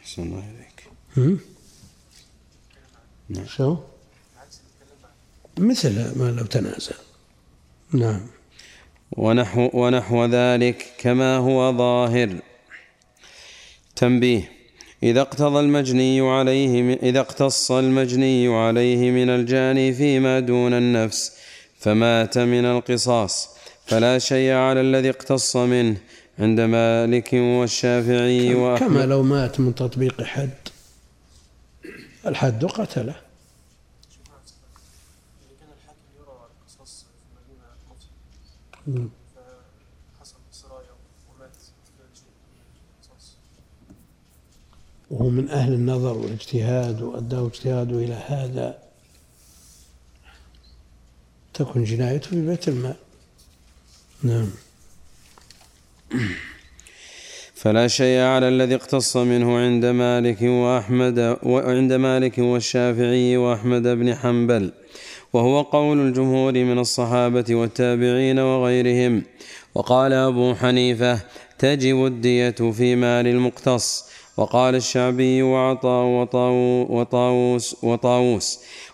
أحسن 0.00 0.22
الله 0.22 0.44
إليك. 0.50 0.78
هم؟ 1.16 1.40
شو؟ 3.46 3.76
مثل 5.58 6.18
ما 6.18 6.30
لو 6.30 6.46
تنازل. 6.46 6.94
نعم. 7.92 8.20
ونحو, 9.12 9.70
ونحو 9.72 10.24
ذلك 10.24 10.86
كما 10.98 11.36
هو 11.36 11.76
ظاهر. 11.78 12.49
تنبيه 14.00 14.52
إذا 15.02 15.20
اقتضى 15.20 15.60
المجني 15.60 16.20
عليه 16.20 16.94
إذا 16.94 17.20
اقتص 17.20 17.72
المجني 17.72 18.48
عليه 18.48 19.10
من 19.10 19.28
الجاني 19.30 19.92
فيما 19.92 20.40
دون 20.40 20.74
النفس 20.74 21.36
فمات 21.78 22.38
من 22.38 22.64
القصاص. 22.64 23.48
فلا 23.86 24.18
شيء 24.18 24.52
على 24.52 24.80
الذي 24.80 25.10
اقتص 25.10 25.56
منه 25.56 25.96
عند 26.38 26.60
مالك 26.60 27.30
والشافعي 27.32 28.54
كما 28.54 28.62
وأحمد. 28.62 29.02
لو 29.02 29.22
مات 29.22 29.60
من 29.60 29.74
تطبيق 29.74 30.22
حد. 30.22 30.50
الحد 32.26 32.64
قتله. 32.64 33.14
إذا 35.42 35.54
كان 35.60 35.68
الحاكم 35.76 36.08
يرى 36.18 36.36
القصاص 36.50 37.04
في 37.04 37.10
المدينة 37.28 37.66
مفسد 37.90 38.10
فحصل 40.16 40.36
سرايا 40.52 40.94
ومات 41.28 41.56
في 41.56 41.60
القصاص 42.98 43.24
وهو 45.10 45.30
من 45.30 45.48
أهل 45.48 45.72
النظر 45.72 46.18
والاجتهاد 46.18 47.02
وأداه 47.02 47.46
اجتهاده 47.46 47.98
إلى 47.98 48.14
هذا. 48.26 48.78
تكون 51.54 51.84
جنايته 51.84 52.30
في 52.30 52.46
بيت 52.46 52.68
المال. 52.68 52.94
نعم. 54.22 54.50
فلا 57.54 57.88
شيء 57.88 58.20
على 58.20 58.48
الذي 58.48 58.74
اقتص 58.74 59.16
منه 59.16 59.58
عند 59.58 59.86
مالك 59.86 60.42
وأحمد 60.42 61.36
وعند 61.42 61.92
مالك 61.92 62.38
والشافعي 62.38 63.36
وأحمد 63.36 63.82
بن 63.82 64.14
حنبل. 64.14 64.72
وهو 65.32 65.62
قول 65.62 65.98
الجمهور 65.98 66.52
من 66.52 66.78
الصحابة 66.78 67.54
والتابعين 67.54 68.38
وغيرهم. 68.38 69.22
وقال 69.74 70.12
أبو 70.12 70.54
حنيفة 70.54 71.20
تجب 71.58 72.06
الدية 72.06 72.50
في 72.50 72.96
مال 72.96 73.26
المقتص. 73.26 74.09
وقال 74.40 74.74
الشعبي 74.74 75.42
وعطاء 75.42 76.04
وطاو- 76.16 76.90
وطاووس 76.96 77.76
وطاووس 77.84 78.48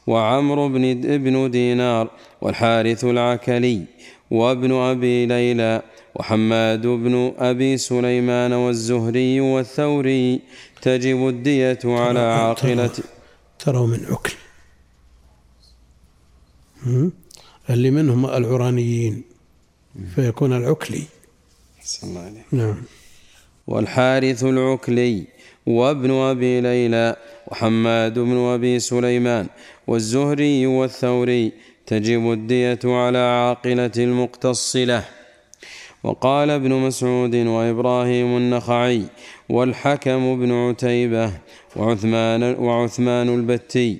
وعمرو 0.06 0.68
بن 0.68 0.84
ابن 1.14 1.50
دينار 1.50 2.10
والحارث 2.40 3.04
العكلي 3.04 3.84
وابن 4.30 4.72
أبي 4.72 5.26
ليلى 5.26 5.82
وحماد 6.14 6.86
بن 6.86 7.32
أبي 7.38 7.76
سليمان 7.76 8.52
والزهري 8.52 9.40
والثوري 9.40 10.40
تجب 10.82 11.28
الدية 11.28 11.78
على 11.84 12.18
عاقلة 12.20 12.90
تروا 13.58 13.86
من 13.86 14.00
عكل؟ 14.10 14.32
اللي 17.70 17.90
منهم 17.90 18.26
العرانيين 18.26 19.22
فيكون 20.14 20.52
العكلي 20.52 21.02
أحسن 21.78 22.08
الله 22.08 22.20
عليك. 22.20 22.44
نعم 22.52 22.82
والحارث 23.66 24.44
العكلي 24.44 25.26
وابن 25.66 26.10
أبي 26.10 26.60
ليلى 26.60 27.16
وحماد 27.46 28.18
بن 28.18 28.36
أبي 28.36 28.78
سليمان 28.78 29.46
والزهري 29.86 30.66
والثوري 30.66 31.52
تجب 31.86 32.32
الدية 32.32 32.78
على 32.84 33.18
عاقلة 33.18 33.90
المقتص 33.96 34.76
له 34.76 35.04
وقال 36.04 36.50
ابن 36.50 36.72
مسعود 36.72 37.34
وإبراهيم 37.34 38.36
النخعي 38.36 39.02
والحكم 39.48 40.40
بن 40.40 40.52
عتيبة 40.52 41.30
وعثمان, 41.76 42.42
وعثمان 42.42 43.34
البتي 43.34 43.98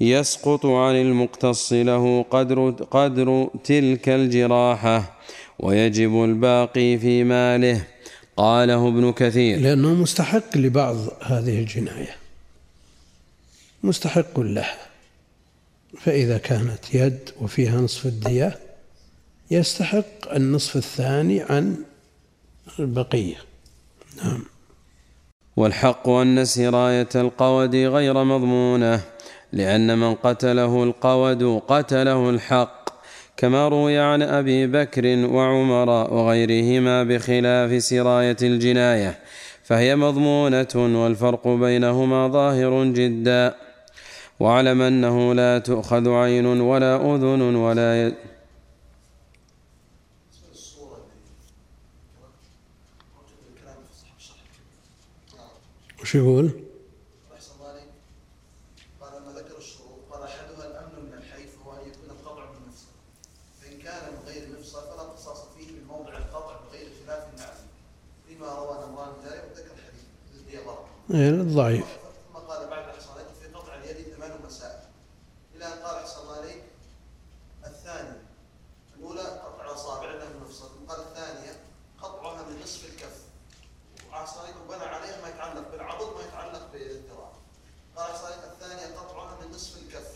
يسقط 0.00 0.66
عن 0.66 0.94
المقتص 0.94 1.72
له 1.72 2.22
قدر, 2.30 2.70
قدر 2.70 3.48
تلك 3.64 4.08
الجراحة 4.08 5.18
ويجب 5.58 6.24
الباقي 6.24 6.98
في 6.98 7.24
ماله. 7.24 7.91
قاله 8.36 8.88
ابن 8.88 9.12
كثير. 9.12 9.58
لأنه 9.58 9.94
مستحق 9.94 10.56
لبعض 10.56 10.96
هذه 11.22 11.58
الجناية. 11.58 12.16
مستحق 13.82 14.40
لها. 14.40 14.78
فإذا 16.00 16.38
كانت 16.38 16.94
يد 16.94 17.30
وفيها 17.40 17.80
نصف 17.80 18.06
الدية 18.06 18.58
يستحق 19.50 20.32
النصف 20.34 20.76
الثاني 20.76 21.42
عن 21.42 21.76
البقية. 22.78 23.36
نعم. 24.24 24.44
والحق 25.56 26.08
أن 26.08 26.44
سراية 26.44 27.08
القود 27.14 27.74
غير 27.74 28.24
مضمونة 28.24 29.00
لأن 29.52 29.98
من 29.98 30.14
قتله 30.14 30.84
القود 30.84 31.60
قتله 31.68 32.30
الحق. 32.30 32.81
كما 33.42 33.68
روي 33.68 33.98
عن 33.98 34.22
أبي 34.22 34.66
بكر 34.66 35.06
وعمر 35.06 35.88
وغيرهما 35.88 37.04
بخلاف 37.04 37.82
سراية 37.82 38.36
الجناية 38.42 39.18
فهي 39.62 39.96
مضمونة 39.96 41.02
والفرق 41.02 41.48
بينهما 41.48 42.28
ظاهر 42.28 42.84
جدا 42.84 43.54
واعلم 44.40 44.82
أنه 44.82 45.34
لا 45.34 45.58
تؤخذ 45.58 46.08
عين 46.08 46.46
ولا 46.46 46.96
أذن 46.96 47.42
ولا 47.56 48.12
الشرح 54.18 54.38
وش 56.02 56.14
يقول؟ 56.14 56.50
أحسن 57.34 57.52
الله 57.54 57.68
عليك 57.70 57.84
قال 59.00 59.12
لما 59.22 59.32
ذكر 59.38 59.58
الشروط 59.58 59.98
قال 60.10 60.22
أحدها 60.22 60.66
الأمن 60.66 61.04
من 61.06 61.12
الحيف 61.18 61.58
وهو 61.58 61.72
أن 61.72 61.88
يكون 61.88 62.10
القطع 62.10 62.44
من 62.44 62.68
مفصل 62.68 62.86
فإن 63.60 63.78
كان 63.78 64.02
من 64.12 64.18
غير 64.28 64.48
مفصل 64.58 64.80
فلا 64.80 65.02
قصاص 65.02 65.38
فيه 65.56 65.72
من 65.72 65.84
موضع 65.88 66.18
القطع 66.18 66.56
بغير 66.66 66.88
خلاف 67.06 67.22
النعزي 67.32 67.66
لما 68.30 68.54
روى 68.54 68.88
نمران 68.88 69.12
ذلك 69.24 69.44
وذكر 69.50 69.72
الحديث 69.78 70.04
الذي 71.10 71.30
ضرب 71.36 71.48
إيه، 71.48 71.54
ضعيف 71.56 71.86
ثم 72.32 72.38
قال 72.38 72.68
بعد 72.68 72.84
عليك 72.84 73.26
في 73.42 73.48
قطع 73.54 73.74
اليد 73.74 74.14
ثمان 74.14 74.40
مسائل 74.46 74.80
إلى 75.54 75.66
ان 75.66 75.72
قال 75.72 75.96
احسن 75.96 76.28
عليك 76.28 76.62
الثاني 77.66 78.18
الاولى 78.96 79.20
قطع 79.20 79.64
الاصابع 79.64 80.14
من 80.14 80.22
المفصل 80.22 80.68
قال 80.88 81.00
الثانية 81.00 81.60
قطعها 82.02 82.42
من 82.42 82.62
نصف 82.62 82.84
الكف 82.84 83.22
عليك 84.12 84.54
بنى 84.68 84.84
عليها 84.84 85.22
ما 85.22 85.28
يتعلق 85.28 85.70
بالعضد 85.70 86.16
ما 86.16 86.22
يتعلق 86.22 86.72
بالذراع 86.72 87.32
قال 87.96 88.10
عليك 88.24 88.44
الثانية 88.44 88.96
قطعها 88.98 89.38
من 89.40 89.52
نصف 89.52 89.82
الكف 89.82 90.14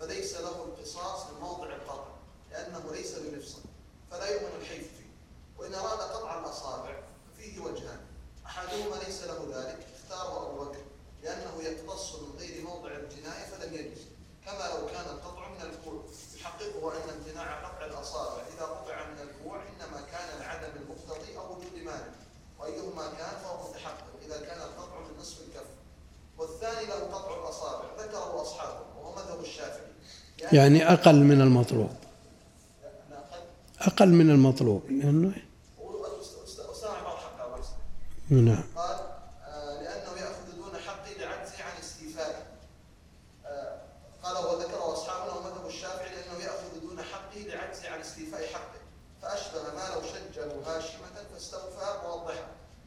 فليس 0.00 0.34
له 0.34 0.64
القصاص 0.64 1.30
من 1.30 1.40
موضع 1.40 1.66
القطع 1.66 2.08
لأنه 2.50 2.92
ليس 2.92 3.14
بمفصل 3.14 3.62
فلا 4.10 4.26
يؤمن 4.30 4.60
الحيف 4.60 4.88
فيه 4.98 5.10
وان 5.58 5.74
اراد 5.74 5.98
قطع 5.98 6.38
الاصابع 6.38 7.02
ففيه 7.34 7.60
وجهان 7.60 8.00
احدهما 8.46 8.96
ليس 8.96 9.22
له 9.22 9.46
ذلك 9.54 9.86
اختاره 10.10 10.46
ابو 10.46 10.64
بكر 10.64 10.80
لأنه 11.22 11.62
يقتص 11.62 12.14
من 12.14 12.38
غير 12.38 12.64
موضع 12.64 12.90
الجنايه 12.90 13.44
فلم 13.44 13.74
يجز 13.74 14.06
كما 14.46 14.68
لو 14.74 14.86
كان 14.86 15.04
القطع 15.04 15.48
من 15.48 15.60
الكوع 15.62 16.02
يحققه 16.36 16.92
ان 16.92 17.10
امتناع 17.10 17.68
قطع 17.68 17.84
الاصابع 17.84 18.42
اذا 18.56 18.64
قطع 18.64 19.04
من 19.04 19.18
الكوع 19.20 19.62
انما 19.62 20.00
كان 20.00 20.38
لعدم 20.38 20.82
المقتضي 20.82 21.38
أو 21.38 21.52
وجود 21.52 21.74
مانع 21.74 22.12
وايهما 22.58 23.06
كان 23.06 23.38
فهو 23.42 23.70
متحقق 23.70 24.06
اذا 24.26 24.40
كان 24.40 24.62
القطع 24.62 24.98
من 24.98 25.18
نصف 25.20 25.40
الكف 25.40 25.66
والثاني 26.38 26.86
له 26.86 26.94
قطع 26.94 27.36
الاصابع 27.36 27.84
ذكره 27.98 28.42
اصحابه 28.42 28.80
وهو 28.96 29.14
مذهب 29.14 29.40
الشافعي 29.40 29.92
لأن 30.38 30.39
يعني 30.52 30.92
أقل 30.92 31.14
من 31.24 31.40
المطلوب. 31.40 31.90
أقل 33.80 34.08
من 34.08 34.30
المطلوب. 34.30 34.82
لأنه. 34.90 35.32
نعم 38.30 38.62
قال 38.76 38.96
آه، 39.46 39.82
لأنه 39.82 40.20
يأخذ 40.20 40.56
دون 40.56 40.76
حقه 40.86 41.10
لعجزه 41.18 41.64
عن 41.64 41.76
استيفائه 41.80 42.42
آه، 43.46 43.80
قال 44.22 44.36
وذكره 44.44 44.92
أصحابنا 44.92 45.34
ومذهب 45.34 45.66
الشافعي 45.66 46.08
لأنه 46.14 46.44
يأخذ 46.44 46.80
دون 46.80 47.02
حقه 47.02 47.38
لعجزه 47.40 47.90
عن 47.90 48.00
استيفاء 48.00 48.46
حقه 48.46 48.80
فأشبه 49.22 49.62
ما 49.62 49.94
لو 49.94 50.02
شجه 50.02 50.44
هاشمة 50.66 51.16
فاستوفى 51.32 51.98
موضحا 52.08 52.46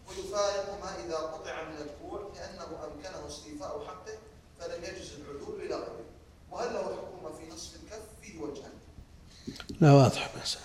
ويفارق 0.09 0.79
ما 0.83 1.05
إذا 1.05 1.15
قطع 1.17 1.63
من 1.63 1.77
الكوع 1.77 2.31
لأنه 2.35 2.63
أمكنه 2.85 3.27
استيفاء 3.27 3.85
حقه 3.87 4.17
فلم 4.59 4.83
يجز 4.83 5.11
العدول 5.13 5.61
إلى 5.61 5.75
غيره 5.75 6.05
وهل 6.51 6.73
له 6.73 6.81
حكم 6.83 7.37
في 7.37 7.53
نصف 7.55 7.75
الكف 7.75 8.01
فيه 8.21 8.39
وجهان 8.41 8.71
لا 9.81 9.91
واضح 9.91 10.29
بس 10.43 10.57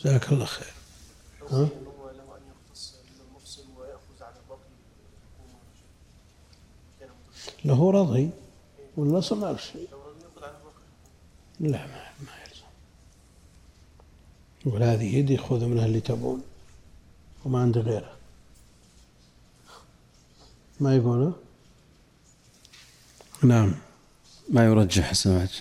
جزاك 0.00 0.32
الله 0.32 0.44
خير 0.44 0.72
ها؟ 1.50 1.62
ان 1.62 1.86
هو 2.00 2.10
له 2.10 2.36
ان 2.36 2.42
يختص 2.50 2.94
من 3.04 3.20
المفصل 3.26 3.62
وياخذ 3.76 4.22
على 4.22 4.34
الباقي 4.42 4.60
حكومه 5.34 5.58
كان 7.00 7.08
متفق. 7.08 7.52
له 7.64 7.90
رضي 7.90 8.30
صنع 9.38 9.56
شيء 9.56 9.88
لا 11.60 11.86
ما 11.86 12.10
ما 12.26 12.32
يلزم. 12.42 12.64
يقول 14.66 14.82
هذه 14.82 15.16
يدي 15.16 15.36
خذوا 15.36 15.68
منها 15.68 15.86
اللي 15.86 16.00
تبون. 16.00 16.42
وما 17.44 17.60
عندي 17.60 17.80
غيرها 17.80 18.16
ما 20.80 20.96
يقول 20.96 21.32
نعم. 23.42 23.74
ما 24.50 24.64
يرجح 24.64 25.12
سمعت. 25.12 25.52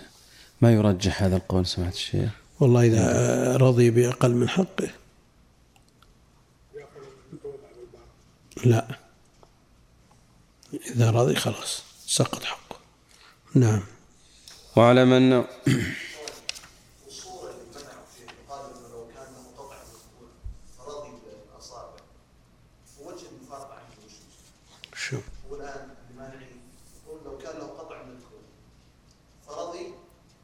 ما 0.62 0.74
يرجح 0.74 1.24
هذا 1.24 1.38
القول 1.38 1.66
سمعت 1.66 1.94
الشيخ. 1.94 2.32
والله 2.60 2.86
إذا 2.86 3.58
رضي 3.58 3.90
بأقل 3.90 4.32
من 4.32 4.50
حقه. 4.50 4.90
لا. 8.66 8.98
إذا 10.74 11.12
رضي 11.12 11.36
خلاص 11.36 11.84
سقط 12.06 12.44
حقه. 12.44 12.67
نعم. 13.60 13.82
واعلم 14.76 15.14
أن 15.14 15.46
الصورة 17.08 17.50
اللي 17.50 17.64
منع 17.76 17.98
فيه 18.16 18.26
يقال 18.46 18.62
انه 18.76 18.88
لو 18.90 19.08
كان 19.16 19.34
له 19.34 19.44
قطع 19.58 19.76
من 19.76 19.96
الكوع 20.06 20.38
فرضي 20.78 21.12
بالاصابع 21.26 22.02
ووجه 23.02 23.26
المفارقة 23.32 23.74
عنده 23.74 24.06
وش 24.06 25.00
شو؟ 25.00 25.18
هو 25.50 25.56
الان 25.56 25.90
المانعي 26.12 26.48
يقول 27.06 27.20
لو 27.26 27.38
كان 27.38 27.58
له 27.58 27.66
قطع 27.66 28.04
من 28.04 28.20
فرضي 29.48 29.94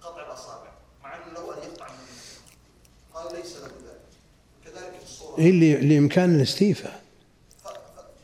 قطع 0.01 0.26
الاصابع 0.28 0.72
مع 1.03 1.16
انه 1.16 1.34
لو 1.34 1.51
ان 1.51 1.57
يقطع 1.64 1.88
من 1.88 1.97
قال 3.14 3.36
ليس 3.36 3.55
له 3.57 3.68
ذلك 3.68 4.01
كذلك 4.66 4.99
في 5.38 5.49
اللي 5.49 5.76
اللي 5.76 5.97
إمكان 5.97 6.36
الاستيفاء 6.36 7.03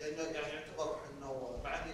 يعني 0.02 0.16
يعني 0.16 0.54
يعتبر 0.54 0.96
إنه 1.18 1.60
مع 1.64 1.72
يعني 1.76 1.94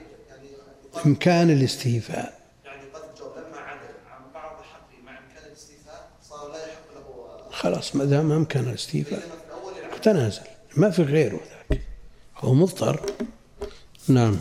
إمكان 1.05 1.49
الاستيفاء 1.49 2.45
يعني 2.65 2.81
قد 2.89 3.01
الجواب 3.09 3.37
لما 3.37 3.57
عدل 3.57 3.93
عن 4.11 4.31
بعض 4.33 4.61
حقه 4.61 5.01
مع 5.05 5.11
امكان 5.11 5.43
الاستيفاء 5.47 6.09
صار 6.29 6.51
لا 6.51 6.67
يحق 6.67 6.93
له 6.95 7.49
خلاص 7.85 7.95
ما 7.95 8.05
دام 8.05 8.31
أمكن 8.31 8.59
الاستيفاء 8.59 9.19
تنازل 10.03 10.41
ما 10.77 10.89
في 10.89 11.01
غيره 11.03 11.39
ذاك 11.71 11.81
هو 12.37 12.53
مضطر. 12.53 12.99
نعم. 14.07 14.37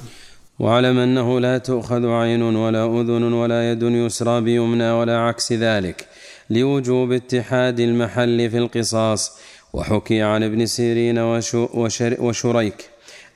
واعلم 0.58 0.98
أنه 0.98 1.40
لا 1.40 1.58
تؤخذ 1.58 2.06
عين 2.06 2.42
ولا 2.42 2.84
أذن 3.00 3.22
ولا 3.32 3.70
يد 3.70 3.82
يسرى 3.82 4.40
بيمنى 4.40 4.90
ولا 4.90 5.18
عكس 5.18 5.52
ذلك 5.52 6.06
لوجوب 6.50 7.12
اتحاد 7.12 7.80
المحل 7.80 8.50
في 8.50 8.58
القصاص. 8.58 9.32
وحكي 9.72 10.22
عن 10.22 10.42
ابن 10.42 10.66
سيرين 10.66 11.18
وشو 11.18 11.68
وشر 11.74 12.16
وشريك. 12.20 12.88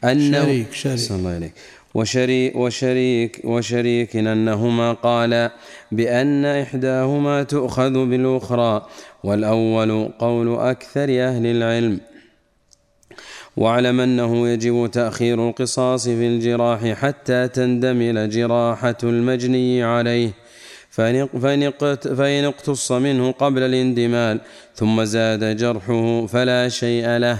انه 0.04 0.44
شريك- 0.44 0.72
شريك. 0.72 0.98
صلى 0.98 1.16
الله 1.18 1.30
عليك 1.30 1.52
وشريك 1.94 2.56
وشريك 2.56 3.40
وشريك 3.44 4.16
أنهما 4.16 4.92
قالا 4.92 5.52
بأن 5.92 6.44
إحداهما 6.44 7.42
تؤخذ 7.42 7.92
بالأخرى 8.06 8.86
والأول 9.24 10.08
قول 10.18 10.58
أكثر 10.58 11.02
أهل 11.02 11.46
العلم. 11.46 12.00
واعلم 13.56 14.00
أنه 14.00 14.48
يجب 14.48 14.90
تأخير 14.92 15.48
القصاص 15.48 16.04
في 16.04 16.26
الجراح 16.26 16.92
حتى 16.92 17.48
تندمل 17.48 18.30
جراحة 18.30 18.96
المجني 19.02 19.82
عليه. 19.82 20.30
فإن 20.90 21.26
فإن 21.26 21.62
اقت- 21.62 22.08
فإن 22.08 22.44
اقتص 22.44 22.92
منه 22.92 23.30
قبل 23.32 23.62
الاندمال 23.62 24.40
ثم 24.74 25.04
زاد 25.04 25.56
جرحه 25.56 26.26
فلا 26.26 26.68
شيء 26.68 27.08
له. 27.08 27.38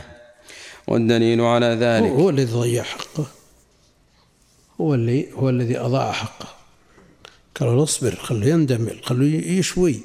والدليل 0.86 1.40
على 1.40 1.66
ذلك 1.66 2.10
هو 2.10 2.30
الذي 2.30 2.52
ضيع 2.52 2.82
حقه. 2.82 3.26
هو 4.80 4.94
اللي 4.94 5.32
هو 5.32 5.48
الذي 5.48 5.78
أضاع 5.78 6.12
حقه. 6.12 6.57
قالوا 7.60 7.76
له 7.76 7.82
اصبر 7.82 8.14
خليه 8.14 8.52
يندمل 8.52 9.04
خليه 9.04 9.58
يشوي 9.58 10.00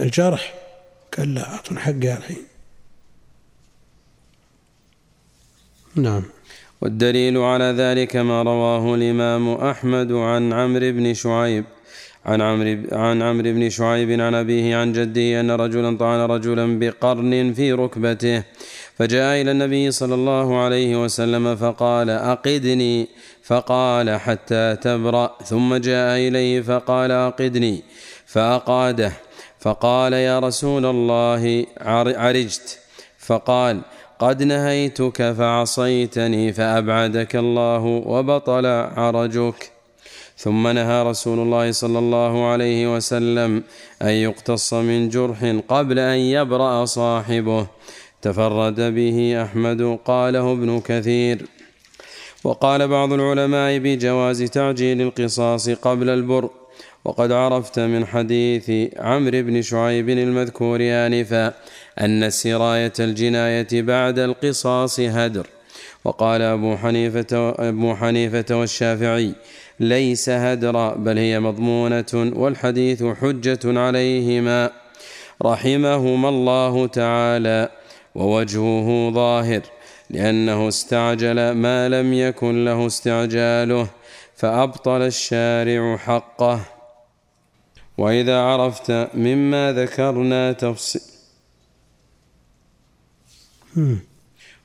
الجرح 0.00 0.54
قال 1.18 1.34
لا 1.34 1.52
أعطوني 1.52 1.80
حقي 1.80 2.16
الحين. 2.16 2.44
نعم. 5.94 6.22
والدليل 6.80 7.38
على 7.38 7.64
ذلك 7.64 8.16
ما 8.16 8.42
رواه 8.42 8.94
الإمام 8.94 9.48
أحمد 9.48 10.12
عن 10.12 10.52
عمرو 10.52 10.92
بن 10.92 11.14
شعيب. 11.14 11.64
عن 12.26 12.40
عمرو 12.40 12.76
عن 12.92 13.22
عمرو 13.22 13.42
بن 13.52 13.68
شعيب 13.70 14.20
عن 14.20 14.34
أبيه 14.34 14.76
عن 14.76 14.92
جده 14.92 15.40
أن 15.40 15.50
رجلا 15.50 15.96
طعن 15.96 16.20
رجلا 16.20 16.78
بقرن 16.78 17.52
في 17.52 17.72
ركبته 17.72 18.42
فجاء 18.96 19.40
إلى 19.42 19.50
النبي 19.50 19.90
صلى 19.90 20.14
الله 20.14 20.58
عليه 20.60 21.04
وسلم 21.04 21.56
فقال 21.56 22.10
أقدني 22.10 23.08
فقال 23.42 24.10
حتى 24.20 24.76
تبرأ 24.82 25.36
ثم 25.44 25.74
جاء 25.76 26.18
إليه 26.28 26.60
فقال 26.60 27.10
أقدني 27.10 27.82
فأقاده 28.26 29.12
فقال 29.60 30.12
يا 30.12 30.38
رسول 30.38 30.86
الله 30.86 31.66
عر- 31.80 32.16
عرجت 32.18 32.78
فقال 33.18 33.80
قد 34.18 34.42
نهيتك 34.42 35.32
فعصيتني 35.32 36.52
فأبعدك 36.52 37.36
الله 37.36 37.84
وبطل 37.84 38.66
عرجك. 38.96 39.70
ثم 40.42 40.68
نهى 40.68 41.02
رسول 41.02 41.38
الله 41.38 41.72
صلى 41.72 41.98
الله 41.98 42.46
عليه 42.46 42.96
وسلم 42.96 43.62
أن 44.02 44.08
يقتص 44.08 44.74
من 44.74 45.08
جرح 45.08 45.56
قبل 45.68 45.98
أن 45.98 46.18
يبرأ 46.18 46.84
صاحبه. 46.84 47.66
تفرد 48.22 48.80
به 48.80 49.42
أحمد 49.42 49.98
قاله 50.04 50.52
ابن 50.52 50.80
كثير. 50.80 51.46
وقال 52.44 52.88
بعض 52.88 53.12
العلماء 53.12 53.78
بجواز 53.78 54.42
تعجيل 54.42 55.00
القصاص 55.02 55.70
قبل 55.70 56.08
البر. 56.10 56.50
وقد 57.04 57.32
عرفت 57.32 57.78
من 57.78 58.06
حديث 58.06 58.70
عمرو 58.98 59.42
بن 59.42 59.62
شعيب 59.62 60.08
المذكور 60.08 60.78
آنفا 60.82 61.54
أن 62.00 62.30
سراية 62.30 62.92
الجناية 63.00 63.68
بعد 63.72 64.18
القصاص 64.18 65.00
هدر. 65.00 65.46
وقال 66.04 66.42
أبو 66.42 66.76
حنيفة, 66.76 67.54
أبو 67.68 67.94
حنيفة 67.94 68.44
والشافعي 68.50 69.34
ليس 69.80 70.28
هدرا 70.28 70.94
بل 70.94 71.18
هي 71.18 71.40
مضمونة 71.40 72.12
والحديث 72.14 73.04
حجة 73.04 73.58
عليهما. 73.64 74.70
رحمهما 75.42 76.28
الله 76.28 76.86
تعالى 76.86 77.68
ووجهه 78.14 79.10
ظاهر 79.10 79.62
لأنه 80.10 80.68
استعجل 80.68 81.50
ما 81.50 81.88
لم 81.88 82.12
يكن 82.12 82.64
له 82.64 82.86
استعجاله 82.86 83.86
فأبطل 84.36 85.02
الشارع 85.02 85.96
حقه. 85.96 86.60
وإذا 87.98 88.40
عرفت 88.40 89.08
مما 89.14 89.72
ذكرنا 89.72 90.52
تفصيل 90.52 91.02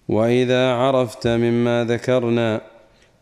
وإذا 0.07 0.71
عرفت 0.71 1.27
مما 1.27 1.83
ذكرنا 1.83 2.61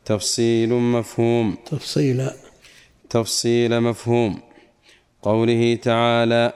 تفصيل 0.05 0.73
مفهوم. 0.73 1.57
تفصيلا 1.65 2.33
تفصيل 3.09 3.81
مفهوم. 3.81 4.39
قوله 5.21 5.75
تعالى 5.75 6.53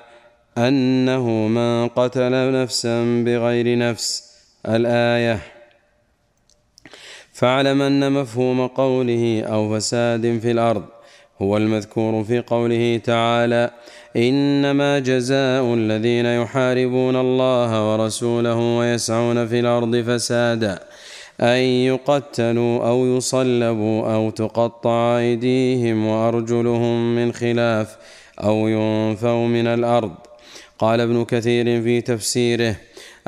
أنه 0.58 1.28
من 1.30 1.88
قتل 1.88 2.62
نفسا 2.62 3.24
بغير 3.24 3.78
نفس. 3.78 4.28
الآية 4.66 5.40
فاعلم 7.34 7.82
أن 7.82 8.12
مفهوم 8.12 8.68
قوله 8.68 9.44
أو 9.44 9.76
فساد 9.76 10.40
في 10.42 10.52
الأرض 10.52 10.86
هو 11.42 11.58
المذكور 11.58 12.24
في 12.24 12.40
قوله 12.40 13.02
تعالى 13.04 13.72
إنما 14.16 15.00
جزاء 15.00 15.74
الذين 15.74 16.26
يحاربون 16.26 17.16
الله 17.16 17.92
ورسوله 17.92 18.56
ويسعون 18.56 19.48
في 19.48 19.60
الأرض 19.60 19.96
فسادا. 19.96 20.80
أن 21.42 21.58
يقتلوا 21.90 22.90
أو 22.90 23.06
يصلبوا 23.06 24.14
أو 24.14 24.30
تقطع 24.30 25.18
أيديهم 25.18 26.08
وأرجلهم 26.08 27.16
من 27.16 27.34
خلاف 27.34 27.98
أو 28.44 28.68
ينفوا 28.68 29.48
من 29.48 29.68
الأرض. 29.68 30.12
قال 30.80 31.02
ابن 31.02 31.26
كثير 31.26 31.82
في 31.82 32.02
تفسيره 32.02 32.76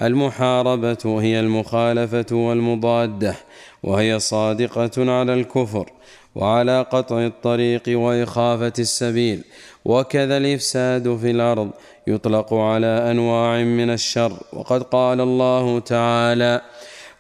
المحاربة 0.01 1.21
هي 1.21 1.39
المخالفة 1.39 2.35
والمضادة 2.35 3.35
وهي 3.83 4.19
صادقة 4.19 5.11
على 5.11 5.33
الكفر 5.33 5.91
وعلى 6.35 6.81
قطع 6.91 7.25
الطريق 7.25 7.83
وإخافة 7.87 8.73
السبيل 8.79 9.43
وكذا 9.85 10.37
الإفساد 10.37 11.17
في 11.17 11.31
الأرض 11.31 11.69
يطلق 12.07 12.53
على 12.53 13.11
أنواع 13.11 13.63
من 13.63 13.89
الشر. 13.89 14.33
وقد 14.53 14.83
قال 14.83 15.21
الله 15.21 15.79
تعالى 15.79 16.61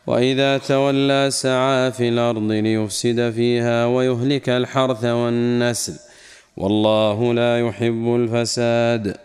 وإذا 0.09 0.57
تولى 0.57 1.27
سعى 1.31 1.91
في 1.91 2.09
الأرض 2.09 2.51
ليفسد 2.51 3.29
فيها 3.29 3.85
ويهلك 3.85 4.49
الحرث 4.49 5.05
والنسل 5.05 5.93
والله 6.57 7.33
لا 7.33 7.59
يحب 7.59 8.15
الفساد. 8.15 9.17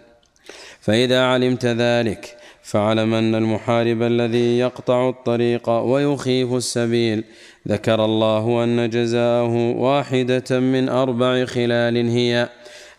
فإذا 0.80 1.24
علمت 1.24 1.66
ذلك 1.66 2.36
فاعلم 2.62 3.14
أن 3.14 3.34
المحارب 3.34 4.02
الذي 4.02 4.58
يقطع 4.58 5.08
الطريق 5.08 5.70
ويخيف 5.70 6.52
السبيل 6.52 7.24
ذكر 7.68 8.04
الله 8.04 8.64
أن 8.64 8.90
جزاءه 8.90 9.76
واحدة 9.76 10.60
من 10.60 10.88
أربع 10.88 11.44
خلال 11.44 12.08
هي 12.08 12.48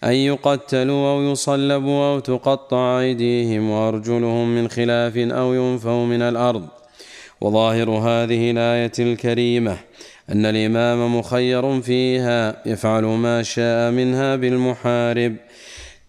أن 0.03 0.13
يقتلوا 0.13 1.11
أو 1.11 1.21
يصلبوا 1.31 2.13
أو 2.13 2.19
تقطع 2.19 2.99
أيديهم 2.99 3.69
وأرجلهم 3.69 4.55
من 4.55 4.67
خلاف 4.67 5.17
أو 5.17 5.53
ينفوا 5.53 6.05
من 6.05 6.21
الأرض. 6.21 6.67
وظاهر 7.41 7.89
هذه 7.89 8.51
الآية 8.51 8.91
الكريمة 8.99 9.77
أن 10.29 10.45
الإمام 10.45 11.19
مخير 11.19 11.81
فيها 11.81 12.61
يفعل 12.65 13.03
ما 13.03 13.43
شاء 13.43 13.91
منها 13.91 14.35
بالمحارب. 14.35 15.35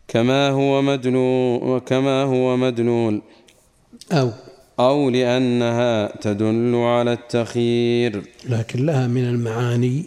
كما 0.09 0.49
هو 0.51 0.83
مدلول 0.83 1.81
كما 1.81 2.23
هو 2.23 2.57
مدلول. 2.57 3.23
أو. 4.13 4.31
أو 4.81 5.11
لأنها 5.11 6.17
تدل 6.21 6.75
على 6.75 7.13
التخيير. 7.13 8.23
لكن 8.49 8.87
لها 8.87 9.07
من 9.07 9.25
المعاني 9.25 10.05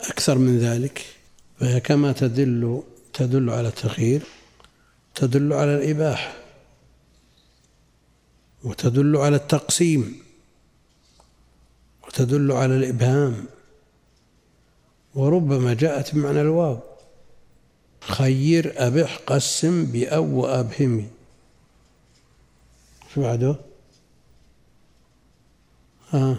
أكثر 0.00 0.38
من 0.38 0.58
ذلك 0.58 1.04
فهي 1.60 1.80
كما 1.80 2.12
تدل 2.12 2.82
تدل 3.12 3.50
على 3.50 3.68
التخيير 3.68 4.22
تدل 5.14 5.52
على 5.52 5.74
الإباحة 5.74 6.32
وتدل 8.64 9.16
على 9.16 9.36
التقسيم. 9.36 10.27
وتدل 12.08 12.52
على 12.52 12.76
الإبهام. 12.76 13.44
وربما 15.14 15.74
جاءت 15.74 16.14
بمعنى 16.14 16.40
الواو. 16.40 16.78
خير 18.00 18.72
أبح 18.76 19.20
قسم 19.26 19.84
بأو 19.84 20.40
وأبهمي 20.40 21.08
شو 23.14 23.20
بعده؟ 23.20 23.56
ها. 26.10 26.36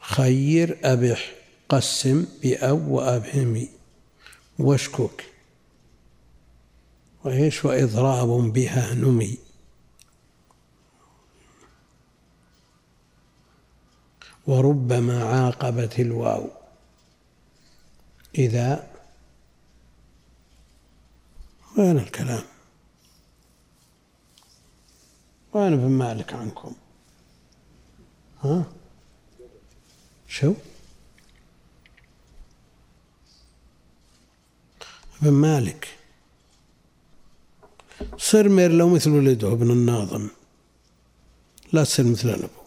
خير 0.00 0.78
أبح 0.84 1.32
قسم 1.68 2.26
بأو 2.42 2.94
وأبهمي 2.96 3.68
واشكك. 4.58 5.24
وإيش؟ 7.24 7.64
وإضراب 7.64 8.28
بها 8.52 8.94
نمي. 8.94 9.38
وربما 14.50 15.24
عاقبت 15.24 16.00
الواو. 16.00 16.50
إذا 18.34 18.90
وين 21.78 21.98
الكلام؟ 21.98 22.44
وين 25.52 25.72
ابن 25.72 25.88
مالك 25.88 26.32
عنكم؟ 26.32 26.72
ها؟ 28.42 28.64
شو؟ 30.28 30.54
ابن 35.22 35.30
مالك. 35.30 35.88
صر 38.18 38.48
مير 38.48 38.70
لو 38.72 38.88
مثل 38.88 39.10
ولده 39.10 39.52
ابن 39.52 39.70
الناظم. 39.70 40.28
لا 41.72 41.84
تصير 41.84 42.06
مثل 42.06 42.28
الأبو 42.28 42.59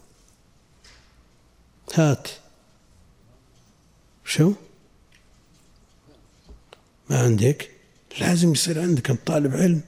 هات. 1.93 2.27
شو؟ 4.25 4.53
ما 7.09 7.19
عندك؟ 7.19 7.71
لازم 8.19 8.51
يصير 8.51 8.81
عندك 8.81 9.09
أنت 9.09 9.27
طالب 9.27 9.55
علم. 9.55 9.81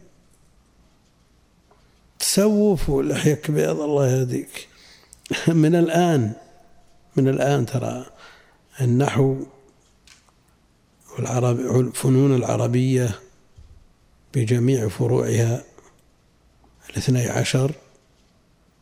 تسوف 2.20 2.90
ولحيك 2.90 3.52
بيض 3.52 3.80
الله 3.82 4.08
يهديك. 4.08 4.68
من 5.48 5.76
الآن 5.76 6.34
من 7.16 7.28
الآن 7.28 7.66
ترى 7.66 8.06
النحو 8.82 9.46
والعرب 11.18 11.60
الفنون 11.60 12.36
العربية 12.36 13.20
بجميع 14.34 14.88
فروعها 14.88 15.64
الاثني 16.90 17.30
عشر 17.30 17.72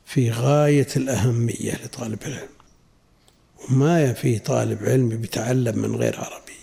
في 0.06 0.32
غاية 0.32 0.88
الأهمية 0.96 1.74
لطالب 1.74 2.24
العلم. 2.24 2.53
وما 3.70 4.04
يفي 4.04 4.40
طالب 4.40 4.84
علم 4.84 5.10
بيتعلم 5.10 5.80
من 5.80 5.96
غير 5.96 6.20
عربية. 6.20 6.54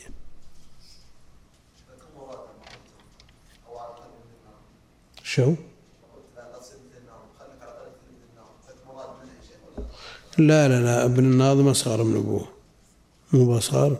شو؟ 5.23 5.55
لا 10.39 10.69
لا 10.69 10.81
لا 10.81 11.05
ابن 11.05 11.25
الناظم 11.25 11.69
أصغر 11.69 12.03
من 12.03 12.17
أبوه. 12.17 12.49
مو 13.33 13.47
بأصغر؟ 13.47 13.99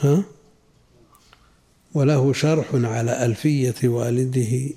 ها؟ 0.00 0.24
وله 1.94 2.32
شرح 2.32 2.66
على 2.74 3.24
ألفية 3.24 3.88
والده 3.88 4.70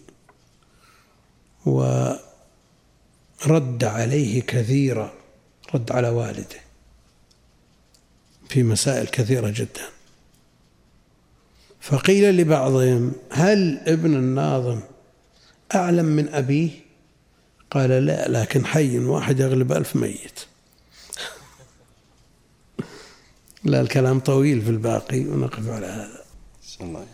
ورد 1.66 2.20
عليه 3.84 4.42
كثيرا. 4.42 5.17
رد 5.76 5.92
على 5.92 6.10
والده 6.10 6.60
في 8.50 8.64
مسائل 8.64 9.08
كثيرة 9.08 9.50
جدا. 9.56 9.90
فقيل 11.82 12.38
لبعضهم 12.38 13.14
هل 13.32 13.80
ابن 13.88 14.16
الناظم 14.16 14.80
أعلم 15.76 16.06
من 16.06 16.30
أبيه؟ 16.30 16.70
قال 17.72 17.90
لا 17.90 18.28
لكن 18.28 18.66
حي 18.66 19.00
واحد 19.00 19.40
يغلب 19.40 19.72
ألف 19.72 19.96
ميت. 19.96 20.40
لا 23.64 23.82
الكلام 23.82 24.20
طويل 24.20 24.62
في 24.62 24.70
الباقي 24.70 25.20
ونقف 25.20 25.70
على 25.70 25.86
هذا. 25.86 26.24
الله. 26.82 27.06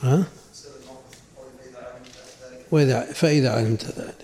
ها؟ 0.00 0.24
وإذا 2.70 3.12
فإذا 3.12 3.50
علمت 3.50 3.84
ذلك. 3.84 4.15